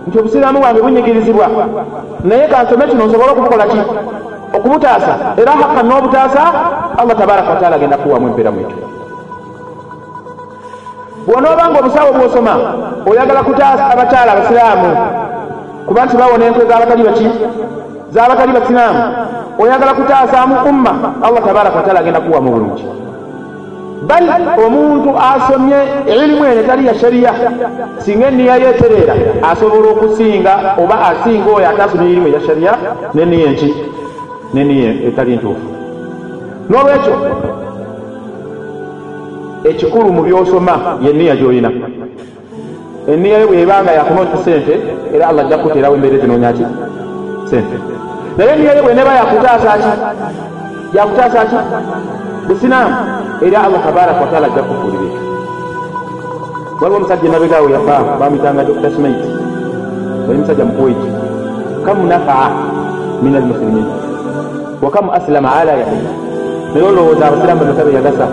[0.07, 1.47] nti obusiraamu bwange bunyigirizibwa.
[2.25, 3.81] Naye kansome kino nsobole okubukola ki?
[4.57, 5.15] Okubutaasa.
[5.41, 6.43] Era haka n'obutaasa
[6.99, 8.79] allah tabaraka wataala agenda kuwamu empeeramu ekyo
[11.27, 12.55] bw'onoobanga obusawo bw'osoma
[13.09, 14.91] oyagala kutaasa abakyala abasiraamu
[15.87, 17.27] kuba nti bawona enkwe z'abatali baki
[18.15, 19.01] z'abatali basiraamu
[19.63, 20.93] oyagala kutaasaamu umma
[21.27, 22.85] allah tabaraka wataala agenda kuwamu bulungi
[24.09, 24.25] bal
[24.67, 25.77] omuntu asomye
[26.07, 27.33] ilimu ene tali ya shariya
[27.99, 29.15] singa eniya yetereera
[29.51, 30.53] asobola okusinga
[30.83, 32.73] oba asinga oyo atasomye ilimu eya shariya
[33.15, 33.75] neniya enki
[34.55, 35.67] neniya etali ntuufu.
[36.71, 37.15] N'olwekyo
[39.71, 40.75] ekikulu mu byosoma
[41.05, 41.71] yeniya gyolina.
[43.09, 44.75] Eniya yo bwebanga yakunoonya sente
[45.15, 46.65] era allah ajja kuteerawo embeera ezinoonyaki
[47.51, 47.77] sente
[48.37, 49.93] naye eniya yo bweneba yakutaasa ki?
[50.97, 51.57] Yakutaasa ki
[52.49, 52.95] busiraamu
[53.47, 55.23] era allah tabaraka wataala ajja kufuulira ekyo
[56.81, 59.23] waliwo omusajja emabegaawo yafa bamwitanga dr smait
[60.27, 61.09] yali musajja mukuwaiti
[61.87, 62.51] kam nafaa
[63.23, 63.87] min almusilimin
[64.83, 66.09] wakamu asilama ala yahidi
[66.75, 68.27] naye olowooza abasiraamu bameka beyagasa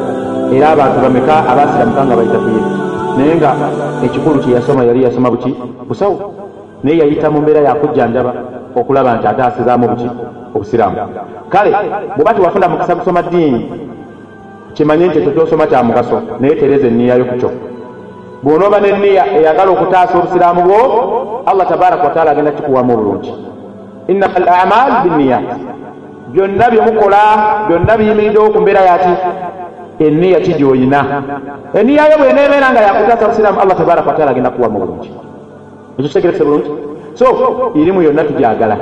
[0.55, 2.61] era abantu bameka abasiramuka nga bayita kuye
[3.17, 3.51] naye nga
[4.05, 5.55] ekikulu kyeyasoma yali yasoma buki?
[5.87, 6.33] Busawo.
[6.83, 8.33] Naye yayita mu mbeera yakujjanjaba
[8.75, 10.09] okulaba nti ate asizaamu buki
[10.55, 10.97] obusiraamu.
[11.49, 11.71] Kale
[12.15, 13.59] bweba tiwafuna mukisa kusoma ddiini
[14.73, 17.49] kimanye nti ekyo kyosoma kya mugaso naye tereza enniyayo ku kyo
[18.43, 20.79] bw'onooba n'enniya eyagala okutaasa obusiraamu bwo
[21.45, 23.31] allah tabaraka wataala agenda kikuwamu obulungi.
[24.07, 25.45] Innama al amal binniyat
[26.33, 27.21] byonna byemukola
[27.67, 29.13] byonna biyimiriddewo ku mbeera yaki
[30.05, 30.99] enniya ki gyoyina?
[31.77, 35.09] Enniyayo bweneebeera nga yakutaasa obusiraamu allah tabaraka wataala agenda kukuwamu obulungi.
[35.97, 36.71] Ekyo kitegerekese bulungi?
[37.13, 37.25] So
[37.75, 38.75] irimu yonna tugyagala.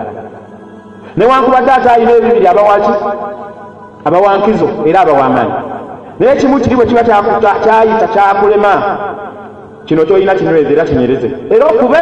[1.17, 2.91] Newankubadde ate ayina ebibiri abawaki
[4.05, 5.53] abawankizo era abawamaanyi
[6.19, 8.73] naye kimu kiri bwe kiba kyayita kyakulema.
[9.85, 11.31] Kino kyolina kinyweze era kinyereze.
[11.49, 11.97] Era okube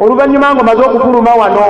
[0.00, 1.64] oluvannyuma nga omaze okufuluma wano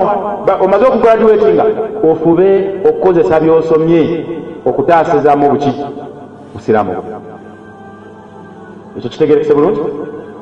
[0.64, 1.64] omaze okugradwetinga
[2.10, 2.48] ofube
[2.88, 4.24] okukozesa byosomye
[4.66, 5.72] okutaasizaamu buki
[6.54, 6.92] busiramu
[8.96, 9.80] ekyo kitegerekese bulungi.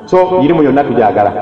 [0.06, 1.32] So irimu yonna tugyagala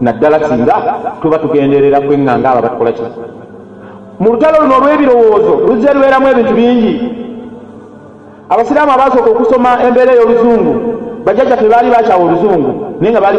[0.00, 0.76] naddala singa
[1.22, 3.02] tuba tugenderera kweŋŋanga aba batukola ki
[4.18, 6.94] mu lutalo luno olw'ebirowoozo luzze lubeeramu ebintu bingi.
[8.48, 10.72] Abasiraamu abaasooka okusoma embeera ey'oluzungu
[11.24, 13.38] bajjajjaffe baali bakyawa oluzungu naye nga baali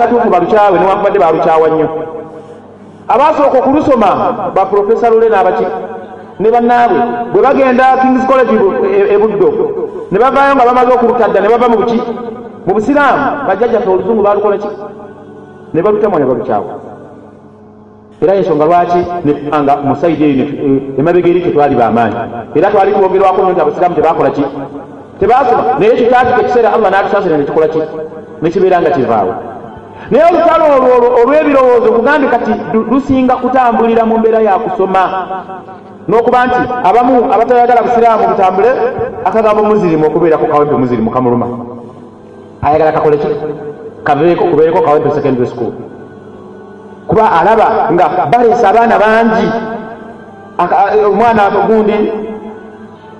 [0.00, 1.88] batuufu balukyawe newankubadde balukyawa nnyo.
[3.08, 4.10] Abaasooka okulusoma
[4.54, 5.66] baprofesa lule n'abaki
[6.40, 7.00] ne bannaabwe
[7.32, 8.54] bwe bagenda kings college
[9.14, 9.48] ebuddo
[10.10, 12.00] ne bavaayo nga bamaze okulutadda ne bava mu buki.
[12.66, 14.68] Mu busiraamu bajjajjaffe oluzungu balukola ki?
[15.74, 16.89] Ne balutamwa ne balukyawa
[18.22, 20.46] era ensonga lwaki netubanga musaidi eyo
[20.98, 22.16] emabega eri tetwali bamaanyi
[22.54, 24.44] era twali twogerwako nti abasiraamu tebakola ki?
[25.20, 25.62] Tebasoma.
[25.78, 27.80] Naye kyatuka ekiseera allah n'atusaasira nekikola ki?
[28.42, 29.32] Nekibeera nga kivaawo
[30.10, 32.52] naye olutalo olwo olw'ebirowoozo kugambe kati
[32.90, 35.02] lusinga kutambulira mu mbeera ya kusoma.
[36.08, 38.70] N'okuba nti abamu abatayagala busiraamu butambule
[39.24, 41.46] akagambo muzirimu okubeerako kawempe muzirimu kamuluma.
[42.62, 43.28] Ayagala kakole ki?
[44.04, 45.72] Kabeeko kubeereko kawempe secondary school
[47.08, 49.46] kuba alaba nga baleesa abaana bangi.
[51.06, 52.12] Omwana gundi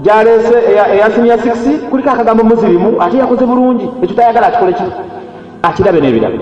[0.00, 0.56] gyaleese
[0.94, 4.84] eya sinia 6 kuliko akagambo muzirimu ate yakoze bulungi ekyo tayagala akikole ki?
[5.62, 6.38] Akirabe n'ebirabe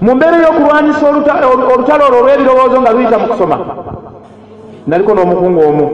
[0.00, 3.56] mu mbeera y'okulwanyisa olutalo olwo olw'ebirowoozo nga luyita mu kusoma
[4.86, 5.86] naliko n'omukungu omu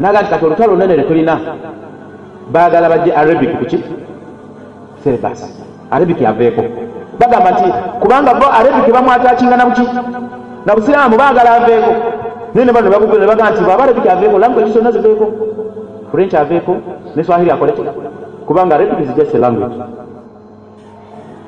[0.00, 1.34] naga nti kati olutalo lunene lwetulina
[2.52, 3.78] baagala bajje arabic kuki
[5.02, 5.40] serebas
[5.90, 6.62] arabic aveeko
[7.20, 7.68] bagamba nti
[8.00, 9.84] kubanga bo arabic bamwatakingana muki
[10.66, 11.92] na busiraamu baagala aveeko.
[12.54, 15.26] Naye ne bano ne baga nti bwaba arabic aveeko language zonna ziveeko
[16.10, 16.76] french aveeko
[17.16, 17.82] ne swahili akoleki
[18.46, 19.74] kubanga arabic is just a language.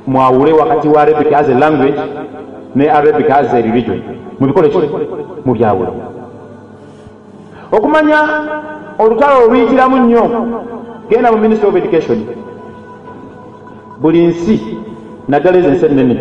[0.06, 2.00] Mwawule wakati wa arabic as a language
[2.74, 4.02] ne arabic as a religion.
[4.40, 4.78] Mubikole ki?
[5.44, 5.94] Mu byawulo
[7.72, 8.18] okumanya
[8.98, 10.24] olutalo oluyitiramu nnyo
[11.08, 12.26] genda mu ministry of education.
[14.00, 14.76] Buli nsi
[15.28, 16.16] naddala ezo ensi ennene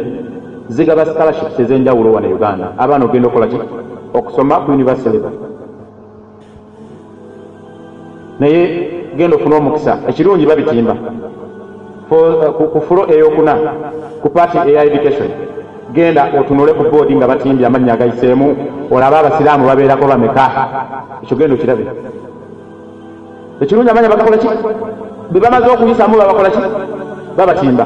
[0.69, 2.73] zigaba scholarships ez'enjawulo wana uganda.
[2.77, 3.57] Abaana ogenda okukola ki?
[4.13, 5.09] Okusoma ku university.
[5.09, 5.31] Level
[8.39, 10.95] naye genda ofuna omukisa ekirungi babitimba.
[12.09, 13.53] Ku fulo eyokuna
[14.21, 15.29] ku paati eya education
[15.93, 18.47] genda otunule ku boodi nga batimbye amannya agayiseemu
[18.91, 20.45] olabe abasiraamu babeerako bameka.
[21.23, 21.85] Ekyo genda okirabe.
[23.61, 24.47] Ekirungi amanya bagakola ki?
[25.31, 26.59] Bwe bamaze okuyisamu babakola ki?
[27.37, 27.85] Babatimba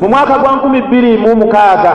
[0.00, 1.92] mu mwaka gwa nkumi bbiri mu mukaaga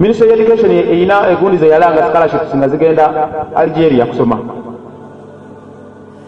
[0.00, 4.38] minisitule ya education erina egundi ze yalanga scholarships nga zigenda algeria kusoma.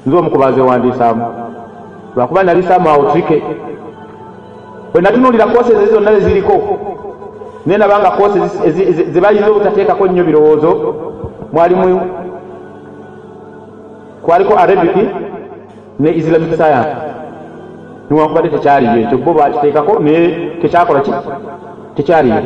[0.06, 1.24] Nze omukuba zewandiisaamu
[2.16, 3.42] lwakuba nalisaamu awo trike
[4.92, 6.78] bwe natunulira koses ezi zonna eziriko
[7.66, 8.52] naye nabanga koses
[9.12, 10.94] zebayinza obutateekako nnyo birowoozo
[11.52, 12.00] mwalimu
[14.22, 14.96] kwaliko arabic
[16.00, 16.88] ne islamic science
[18.12, 20.22] niwankubadde tekyaliyo ekyo bo bakiteekako naye
[20.60, 21.12] tekyakola ki
[21.96, 22.36] tekyaliyo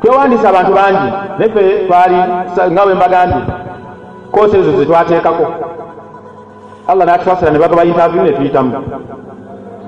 [0.00, 2.18] twewandiisa abantu bangi naffe twali
[2.72, 3.42] nga bwe mbagambye
[4.32, 5.46] kosi ezo zetwateekako
[6.88, 8.72] allah natwasira ne bagaba interview ne tuyitamu.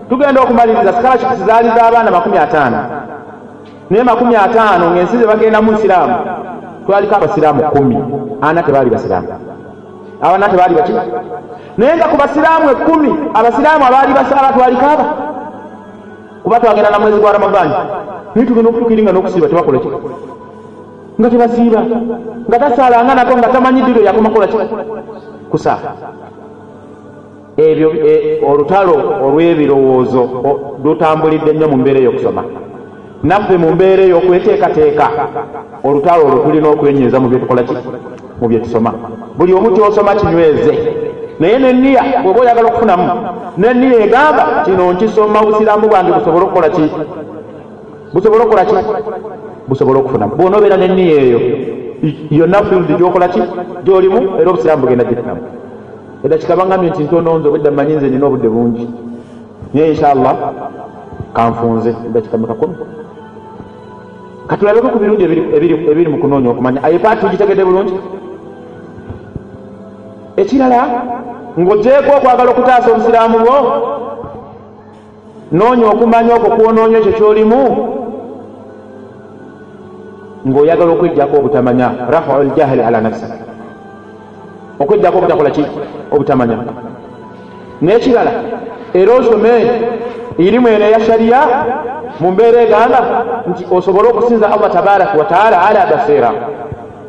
[0.08, 2.80] Tugenda okumaliriza scholarships zaali z'abaana makumi ataano.
[3.90, 6.14] Naye makumi ataano ng'ensi ze bagenda mu isiraamu
[6.86, 7.96] twaliko abasiraamu kumi.
[8.40, 9.28] Ana tebaali basiraamu.
[10.22, 10.92] Abana tebaali baki
[11.78, 15.06] naye nga ku basiraamu ekkumi abasiraamu abaali basaala twaliko aba
[16.42, 17.74] kuba twagenda na mwezi gwa ramadaani
[18.34, 19.88] naye tugenda okutukiringa n'okusiiba tebakola ki?
[21.18, 21.80] Nga tebasiiba.
[22.48, 24.56] Nga tasaalanga nako nga tamanyi ddiro yakomakola ki?
[25.50, 25.90] Kusaala
[27.56, 27.88] ebyo
[28.48, 30.22] olutalo olw'ebirowoozo
[30.84, 32.42] lutambulidde nnyo mu mbeera ey'okusoma.
[33.22, 35.06] Naffe mu mbeera ey'okweteekateeka
[35.84, 37.74] olutalo olwo tulina okwenyweza mu byetukola ki?
[38.40, 38.90] Mu byetusoma
[39.38, 40.74] buli omu kyosoma kinyweze
[41.40, 43.06] naye neniya bweoba oyagala okufunamu
[43.56, 46.84] neniya egamba kino nkisoma busiraamu bwange busobole okukola ki?
[48.12, 48.74] Busobole okukola ki?
[49.68, 50.36] Busobole okufunamu.
[50.36, 51.40] Bwonoobeera neniya eyo
[52.30, 53.42] yonna field gyokola ki?
[53.84, 55.40] Gyolimu era obusiraamu bugenda gifunamu
[56.24, 58.84] edakika baŋambye nti ntono nze obwedda mmanyi nze nina obudde bungi.
[59.74, 60.34] Naye inshallah
[61.34, 62.74] kanfunze edakika mikakumi
[64.48, 65.24] katulabeko ku birungi
[65.90, 66.82] ebiri mu kunoonya okumanya.
[66.82, 67.94] Ayepaati tugitegedde bulungi
[70.40, 70.80] ekirala
[71.58, 73.58] ng'ogjeeko okwagala okutaasa obusiraamu bwo
[75.56, 77.62] noonya okumanya okwo kwonoonya ekyo kyolimu
[80.48, 81.88] ng'oyagala okwejjako obutamanya.
[82.10, 83.30] Rafau ljahili ala nafsik.
[84.80, 85.64] Okwejjako obutakola ki?
[86.12, 86.56] Obutamanya.
[87.82, 88.32] N'ekirala
[88.94, 89.54] era osome
[90.38, 91.40] irimu eno eya shariya
[92.20, 93.00] mu mbeera egamba
[93.50, 96.30] nti osobole okusinza allah tabaraka wataala ala basiira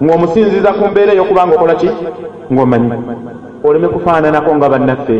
[0.03, 1.89] ng'omusinziza ku mbeera ey'okuba nga okola ki?
[2.51, 2.89] Ng'omanyi
[3.63, 5.17] oleme kufaananako nga bannaffe.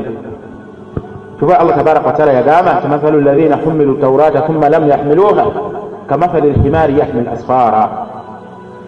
[1.40, 5.46] Kuba allah tabaraka wataala yagamba nti mathalu ladina humilu taurata thumma lam yahmiluha
[6.08, 7.84] kamathali lhimaari yahmil asfara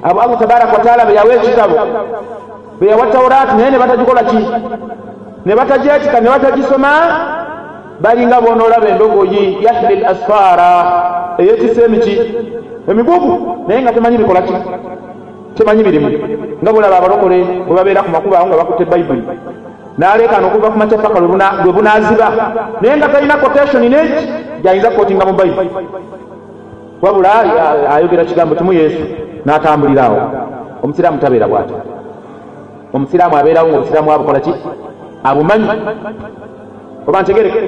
[0.04, 1.76] abo allah tabaraka wataala be yawa ekitabo
[2.80, 4.40] be yawa taurati naye ne batagikola ki?
[5.46, 6.92] Ne batagyetika ne batagisoma?
[8.02, 10.72] Balinga bonoolaba endogoyi yahmil asfara
[11.40, 12.16] eyetisa emiki
[12.88, 13.64] emigugu?
[13.68, 14.54] Naye nga temanyi bikola ki
[15.56, 16.10] temanyi mirimu.
[16.62, 17.38] Nga bulaba abalokole
[17.68, 19.24] bwe babeera ku makubo awo nga bakutte bayibuli
[19.98, 22.28] naleekaana okuva ku makyapaka lwe bunaaziba
[22.82, 24.24] naye nga talina quotation neti
[24.64, 25.70] gyayinza kukotinga mu bayibuli
[27.02, 27.30] wabula
[27.92, 29.04] ayogera kigambo kimu yesu
[29.46, 30.20] n'atambuliraawo
[30.84, 31.74] omusiraamu tabeera bwati
[32.94, 34.54] omusiraamu abeerawo nga obusiraamu abukola ki?
[35.24, 35.70] Abumanyi.
[37.08, 37.62] Oba ntegereke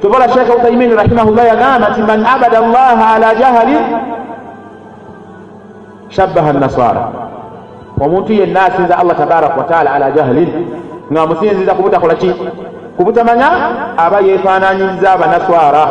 [0.00, 3.76] tubola sheekh uthaimin rahimahullah yagamba nti man abada llaha ala jahali
[6.08, 7.02] shabbaha nasara
[8.00, 10.50] omuntu yenna asinza allah tabaraka wataala ala jahlin
[11.12, 12.34] nga amusinziza kubutakola ki
[12.96, 13.48] kubutamanya
[13.96, 15.84] aba yefananyiza abanaswara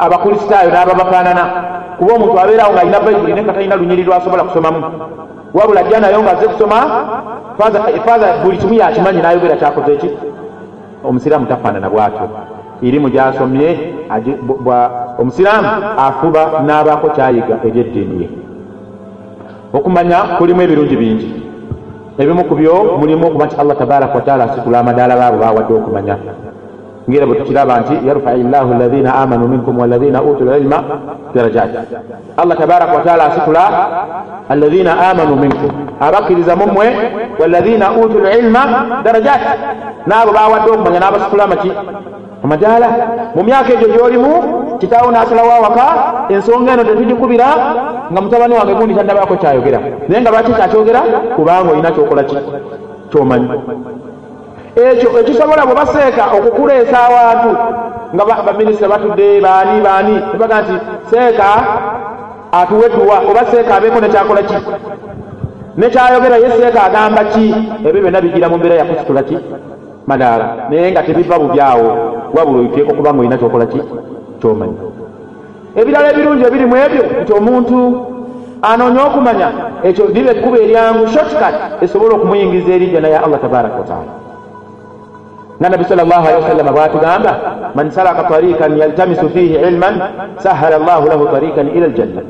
[0.00, 1.44] abakristaayo n'ababafanana
[1.98, 4.80] kuba omuntu abeerawo nga alina bayibuli naye katalina lunyiri lwasobola kusomamu
[5.54, 6.78] wabula ajja nayo nga azze kusoma
[8.04, 10.10] faaza buli kimu yakimanyi n'ayogera kyakoze eki
[11.04, 12.28] omusiraamu tafaanana bwatyo
[12.82, 13.68] irimu gyasomye
[15.18, 15.68] omusiraamu
[16.06, 18.28] afuba n'abaako kyayiga eryeddiini ye
[19.72, 21.28] okumanya kulimu ebirungi bingi.
[22.18, 26.16] Ebimu ku byo mulimu okuba nti allah tabaraka wataala asitula amadaala baabo bawadde okumanya.
[27.08, 30.78] Ngera bwe tukiraba nti yarfai llahu alaina amanu minkum walaina utu lilma
[31.34, 31.70] darajat.
[32.36, 33.64] Allah tabaraka wataala asitula
[34.48, 35.70] alaina amanu minkum.
[36.00, 36.86] Abakkiriza mumwe
[37.40, 38.62] walaina utu lilma
[39.04, 39.40] darajat.
[40.06, 41.70] Naabo bawadde okumanya n'abasitula maki
[42.44, 42.88] amadaala
[43.34, 44.32] mu myaka egyo gyolimu
[44.80, 45.86] kitaawo n'asalawo awaka
[46.30, 47.48] ensonga eno tetugikubira
[48.10, 49.78] nga mutabani wange gundi tandabaako kyayogera.
[50.08, 51.00] Naye nga lwaki kyakyogera?
[51.36, 52.36] Kubanga olina kyokola ki?
[53.10, 53.48] Kyomanyi.
[54.76, 57.50] Ekyo ekisobola bwe baseeka okukuleesa awantu
[58.14, 60.74] nga baminisita batudde baani baani nebaga nti
[61.10, 61.48] seeka
[62.52, 64.56] atuwetuwa oba seeka abeeko nekyakola ki?
[65.76, 67.46] Nekyayogera ye seeka agamba ki?
[67.86, 69.36] Ebyo byonna bigira mu mbeera yakusitula ki?
[70.06, 70.46] Madaala.
[70.70, 71.90] Naye nga tebiva bubyawo
[72.34, 73.80] wabula oiteeka okuba nga olina kyokola ki?
[74.40, 74.78] Kyomanyi.
[75.76, 77.76] Ebirala ebirungi ebirimu ebyo nti omuntu
[78.62, 79.48] anoonya okumanya
[79.82, 84.12] ekyo liba ekkuba eryangu shortcut esobole okumuyingiza erijjana ya allah tabaraka wataala
[85.60, 87.32] nga nabi sal llah alihi wasallama bwatugamba
[87.74, 89.94] man salaka tarikan yaltamisu fihi ilman
[90.38, 92.22] sahala llahu lahu tarikan ila aljanna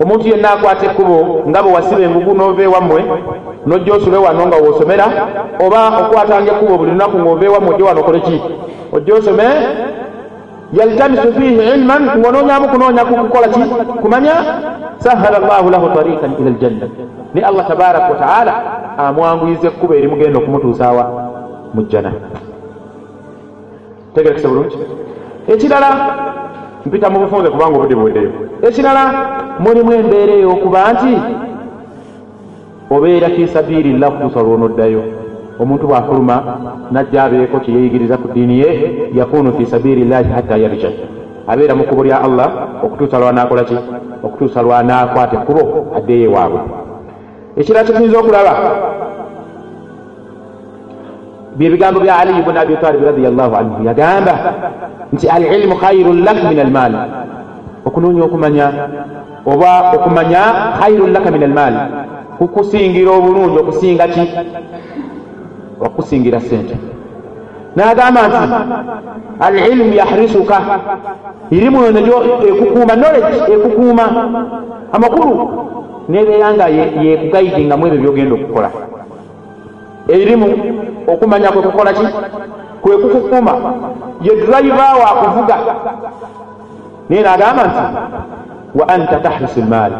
[0.00, 3.00] omuntu yenna akwata ekkubo nga bwe wasiba engugu nova ewammwe
[3.66, 5.06] nojja osule wano nga woosomera
[5.66, 8.42] oba okwatanga ekkubo buli lunaku ngaova ewammwe ojje wano okole ki
[8.92, 9.46] ojje osome
[10.72, 13.60] yaltamisu fihi ilman ngaonoonyamu kunoonya kukukola ki?
[14.02, 14.34] Kumanya
[14.98, 16.86] sahala llahu lahu tarikan ila aljanna.
[17.34, 18.54] Ni allah tabaraka wataala
[18.98, 21.04] amwanguyiza ekkubo erimugenda okumutuusaawa
[21.74, 22.12] mujjana
[24.14, 24.76] tegerekese bulungi?
[25.48, 25.90] Ekirala
[26.86, 28.30] mpita mu bufunze kubanga obudde buweddeyo
[28.62, 29.02] ekirala
[29.58, 31.12] mulimu embeera ey'okuba nti
[32.90, 35.02] obeera fi sabiirillah kutuusa lwonoddayo
[35.58, 36.36] omuntu bw'afuluma
[36.90, 38.70] najja abeeko kyeyeyigiriza ku ddiini ye
[39.14, 40.90] yakunu fi sabiirillahi hatta yarja.
[41.46, 42.48] Abeera mu kkubo lya allah
[42.84, 43.76] okutuusa lwanaakola ki?
[44.22, 45.62] Okutuusa lwanaakwata ekkubo
[45.96, 46.60] addeyo ewaabwe
[47.56, 48.52] ekirala kyetuyinza okulaba
[51.56, 54.34] byebigambo bya aliyi buni abi talib radiallahu anhu yagamba
[55.12, 56.98] nti alilmu khairun lak min almaali
[57.86, 58.66] okunoonya okumanya
[59.46, 60.42] oba okumanya
[60.80, 61.80] khairun laka min almaali
[62.38, 64.24] kukusingira obulungi okusinga ki?
[65.80, 66.76] Okusingira sente
[67.76, 68.36] nagamba nti
[69.40, 70.60] alilmu yahrisuka.
[71.50, 72.16] Irimu yo nayo
[72.48, 74.04] ekukuuma knowledge ekukuuma.
[74.92, 75.34] Amakulu
[76.08, 78.70] nebeera nga yekugaidingamu ebyo byogenda okukola.
[80.08, 80.46] Erimu
[81.06, 82.06] okumanya kwe kukola ki?
[82.82, 83.52] Kwe kukukuma
[84.22, 85.56] ye driva wakuvuga
[87.08, 87.82] naye nagamba nti
[88.78, 89.94] wa anta tahrisu lmaali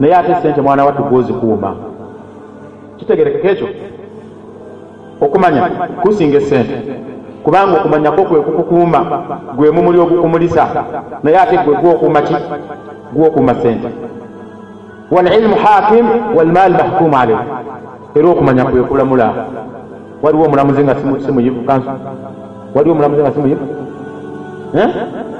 [0.00, 1.74] naye ate sente mwana wattu gwozikuuma
[2.96, 3.68] kitegerekeka ekyo
[5.20, 5.62] okumanya
[6.02, 6.76] kusinga esente
[7.42, 9.00] kubanga okumanyako kwe kukukuuma
[9.56, 10.66] gwe mumuli ogukumulisa.
[11.22, 12.34] Naye ate gwe gwokuuma ki?
[13.14, 13.88] Gwokuuma sente
[15.10, 17.42] walilmu hakim walmaali mahkumu alaihi
[18.14, 19.32] era okumanya kwe kulamula.
[20.22, 20.94] Waliwo omulamuzi nga
[21.26, 21.90] simuyivu kansu
[22.74, 23.66] waliwo omulamuzi nga simuyivu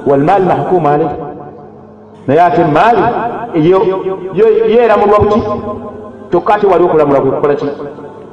[0.06, 1.14] walmaali mahkumu alaihi
[2.28, 3.02] naye ate maali
[4.68, 5.42] yeeramulwa kuki
[6.30, 7.66] kyokka ate wali okulamula kwekukola ki?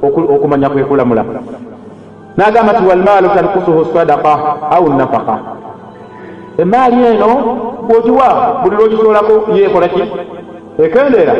[0.02, 1.24] Okumanya kwekulamula
[2.36, 4.38] nagamba ti walmaalu tankusuhu sadaka
[4.70, 5.38] au nafaka
[6.58, 10.02] emaali eno bwogiwa buli lwogisoolako yeekola ki?
[10.78, 11.34] Ekendeera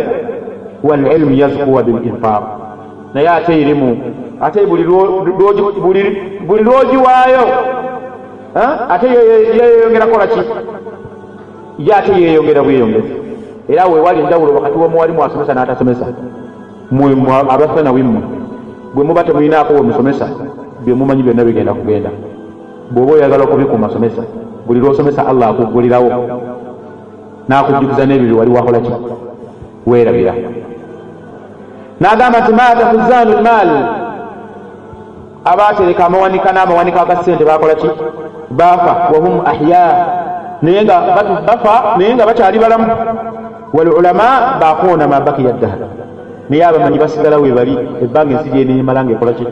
[0.83, 2.43] walilmu yazkuwa bilinfaq
[3.15, 3.99] naye ate erimu
[4.41, 4.67] ate
[6.47, 7.45] buli lwogiwaayo
[8.89, 10.41] ate yeyongera kola ki
[11.79, 13.13] ye ate yeyongera bweyongezi
[13.69, 16.07] era wewali enjawulo wakati womuwalimu asomesa n'atasomesa.
[17.49, 18.23] Abafana wimmwe
[18.95, 20.29] bwe muba temulinaako wemusomesa
[20.85, 22.11] byemumanyi byonna bigenda kugenda.
[22.91, 24.23] Bw'oba oyagala okubikuma somesa
[24.67, 26.11] buli lwosomesa allah akuggulirawo.
[27.49, 28.93] N'akujjukiza n'ebyo byewali wakola ki?
[29.87, 30.35] Weerabira.
[32.01, 33.69] N'agamba nti mata huzanu lmal
[35.45, 37.89] abatereka amawanika n'amawanika aga ssente bakola ki?
[38.51, 39.85] Baafa wahum ahya
[40.67, 40.97] naye nga
[41.47, 42.87] bafa naye nga bakyali balamu.
[43.73, 45.81] Walulama bakoona mabakiya ddahar
[46.51, 49.47] naye abamanyi basigala we bali ebbanga ensi gyeneemala nga ekola ki?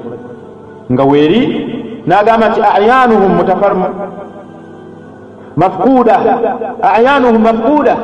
[0.92, 1.40] Nga weeri
[2.06, 3.86] n'agamba nti ayanuhum mutafarmu
[5.56, 6.16] mafkuda
[6.82, 7.94] ayanuhum mafkuda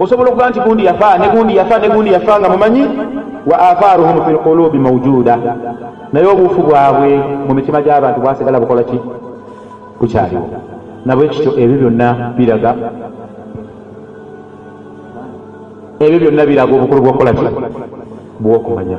[0.00, 2.84] osobola okuba nti gundi yafa ne gundi yafa ne gundi yafa nga mumanyi?
[3.46, 5.38] Wa atharuhum fi lqulubi maujuda
[6.12, 7.10] naye obuufu bwabwe
[7.46, 8.98] mu mitima gy'abantu bwasigala bukola ki?
[10.00, 10.65] Bukyaliwo
[11.06, 12.70] nabwe kityo ebyo byonna biraga.
[16.04, 17.46] Ebyo byonna biraga obukulu bwokukola ki?
[18.40, 18.98] Bwokumanya.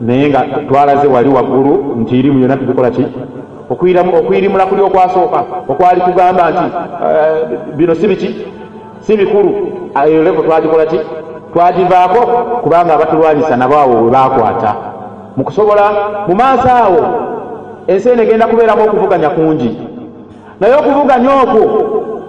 [0.00, 3.04] Naye nga twalaze wali waggulu nti irimu yonna tubikola ki?
[3.70, 6.66] Okwirimula kuli okwasooka okwali kugamba nti
[7.06, 7.38] eh,
[7.76, 8.30] bino si biki?
[9.00, 9.50] Si bikulu.
[10.06, 11.00] Eyo levo twagikola ki?
[11.52, 12.20] Twagivaako
[12.62, 14.74] kubanga abatulwanyisa nabo awo we bakwata
[15.36, 15.84] mukusobola
[16.28, 17.02] mu maaso awo
[17.86, 19.70] ensi eno egenda kubeeramu okuvuganya kungi
[20.60, 21.62] naye okuvuganya okwo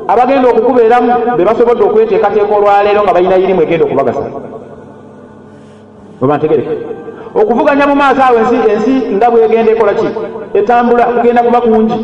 [0.07, 4.21] abagenda okukubeeramu be basobodde okweteekateeka olwaleero nga balina irimu egenda okubagasa.
[6.21, 6.71] Webantegereka
[7.35, 8.37] okuvuganya mu maaso awo
[8.73, 10.07] ensi nga bwegenda ekola ki?
[10.53, 11.99] Etambula kugenda kuba kungi.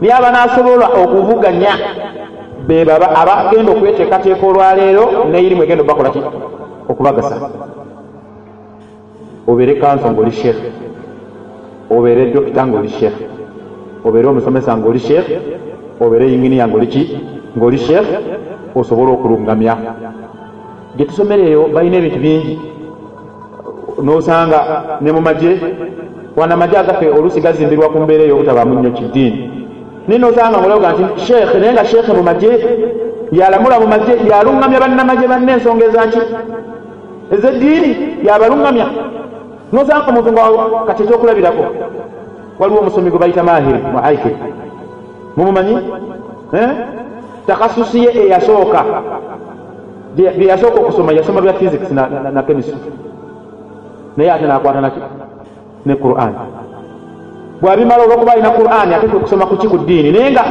[0.00, 1.72] Naye abanaasobola okuvuganya
[2.68, 6.20] bebaba abagenda okweteekateeka olwaleero neirimu egenda obakola ki?
[6.88, 7.36] Okubagasa.
[9.48, 10.60] Obeere kanso ngaoli sheekh
[11.90, 13.31] obeere dokita ngaoli sheekh
[14.04, 15.28] obeere omusomesa ngaoli sheekh
[16.00, 17.02] obeere yinginiya ngaoli ki
[17.56, 18.08] ngaoli sheekh
[18.74, 19.76] osobole okulungamya.
[20.96, 22.58] Gye tusomere eyo balina ebintu bingi.
[24.02, 24.60] Nosanga
[25.00, 25.52] ne mumagye
[26.36, 29.38] wanamagye agaffe oluusi gazimbirwa ku mbeera ey'obutabaamu nnyo kiddiini.
[30.08, 32.50] Naye nosanga muloga nti sheekhe naye nga sheekhe mumagye
[33.32, 36.22] yalamula mumagye yaluŋŋamya bannamagye banne ensonga ezaki
[37.34, 37.90] ezeddiini
[38.26, 38.86] yabaluŋŋamya
[39.72, 40.42] nosanga omuntu nga
[40.86, 41.64] kati ekyokulabirako
[42.58, 44.36] waliwo omusomi gwe bayita mahiri mu aike
[45.36, 45.78] mumumanyi
[46.52, 46.70] eh?
[47.46, 48.84] takasusi ye eyasooka
[50.16, 52.76] byeyasooka okusoma yasoma bya physics na chemistry.
[54.16, 55.00] Naye ate nakwata naki
[55.86, 56.32] ne quran.
[57.60, 60.12] Bwabimala olwokuba alina quran ate kwekusoma kuki ku ddiini?
[60.12, 60.44] Naye nga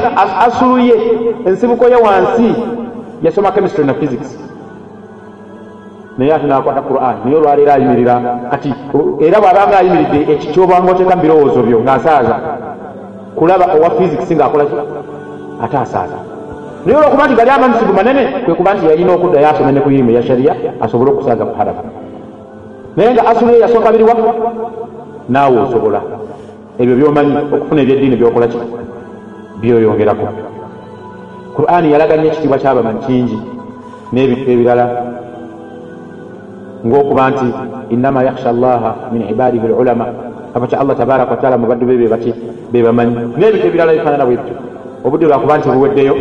[0.46, 0.96] asulu ye
[1.46, 2.56] ensibuko ye wansi
[3.24, 4.38] yasoma chemistry na physics
[6.18, 8.16] naye ate nakwata quran naye olwaleero ayimirira.
[8.52, 8.74] Kati
[9.26, 12.36] era bwabanga ayimiridde ekikyobanga oteeka mu birowoozo byo ng'asaaza
[13.36, 14.76] kulaba owa physics ng'akolaki
[15.64, 16.18] ate asaaza.
[16.86, 20.24] Naye olwokuba nti gali amanyisigu manene kwekuba nti yalina okuddayo asome ne ku irimu eya
[20.24, 21.84] shariya asobole okusaaza ku haramu
[22.96, 24.16] naye nga asulu yasooka biriwa
[25.30, 26.02] naawe osobola.
[26.80, 28.58] Ebyo byomanyi okufuna ebyeddiini byokola ki?
[29.62, 30.28] Byoyongerako.
[31.56, 33.38] Qur'ani yalaganya ekitiibwa kyabamanyi kingi
[34.12, 34.86] n'ebintu ebirala
[36.86, 37.48] ngaokuba nti
[37.94, 40.06] innama yakhsha llaha min ibadihi lulama
[40.56, 42.32] abakya allah tabaraka wataala mu baddu be bebaki
[42.72, 44.72] bebamanyi n'ebintu ebirala bifaanana bwebityo
[45.06, 46.16] obudde lwakuba nti buweddeyo.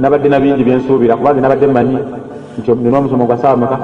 [0.00, 1.98] Nabadde na bingi byensuubira kubanga nabadde mmanyi
[2.58, 3.78] nti nina omusomo gwa saawa meka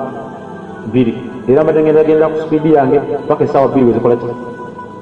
[0.88, 1.14] bbiri.
[1.48, 4.26] Era mbadde ngenda genda ku sipiidi yange paka esaawa bbiri wezikola ki?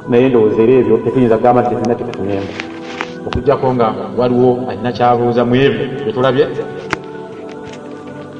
[0.09, 2.51] Naye ndowooza era ebyo tetuyinza kugamba nti tetulina kyetufunyeemu
[3.27, 6.45] okugjako nga waliwo alina kyabuuza mu ebyo byetulabye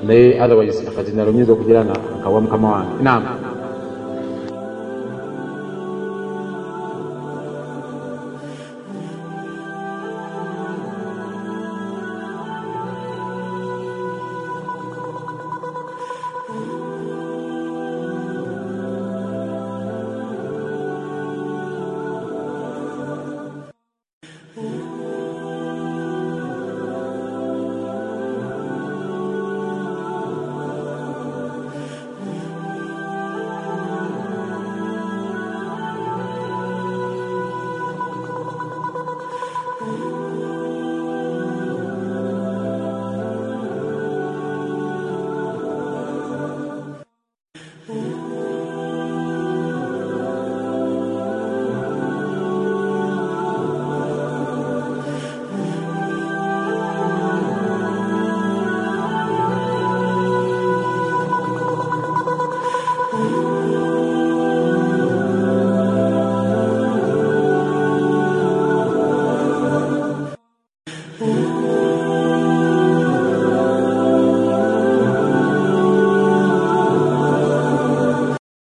[0.07, 3.23] naye otherwise kati nalo nyinza okugira nga nkawa mukama wange nam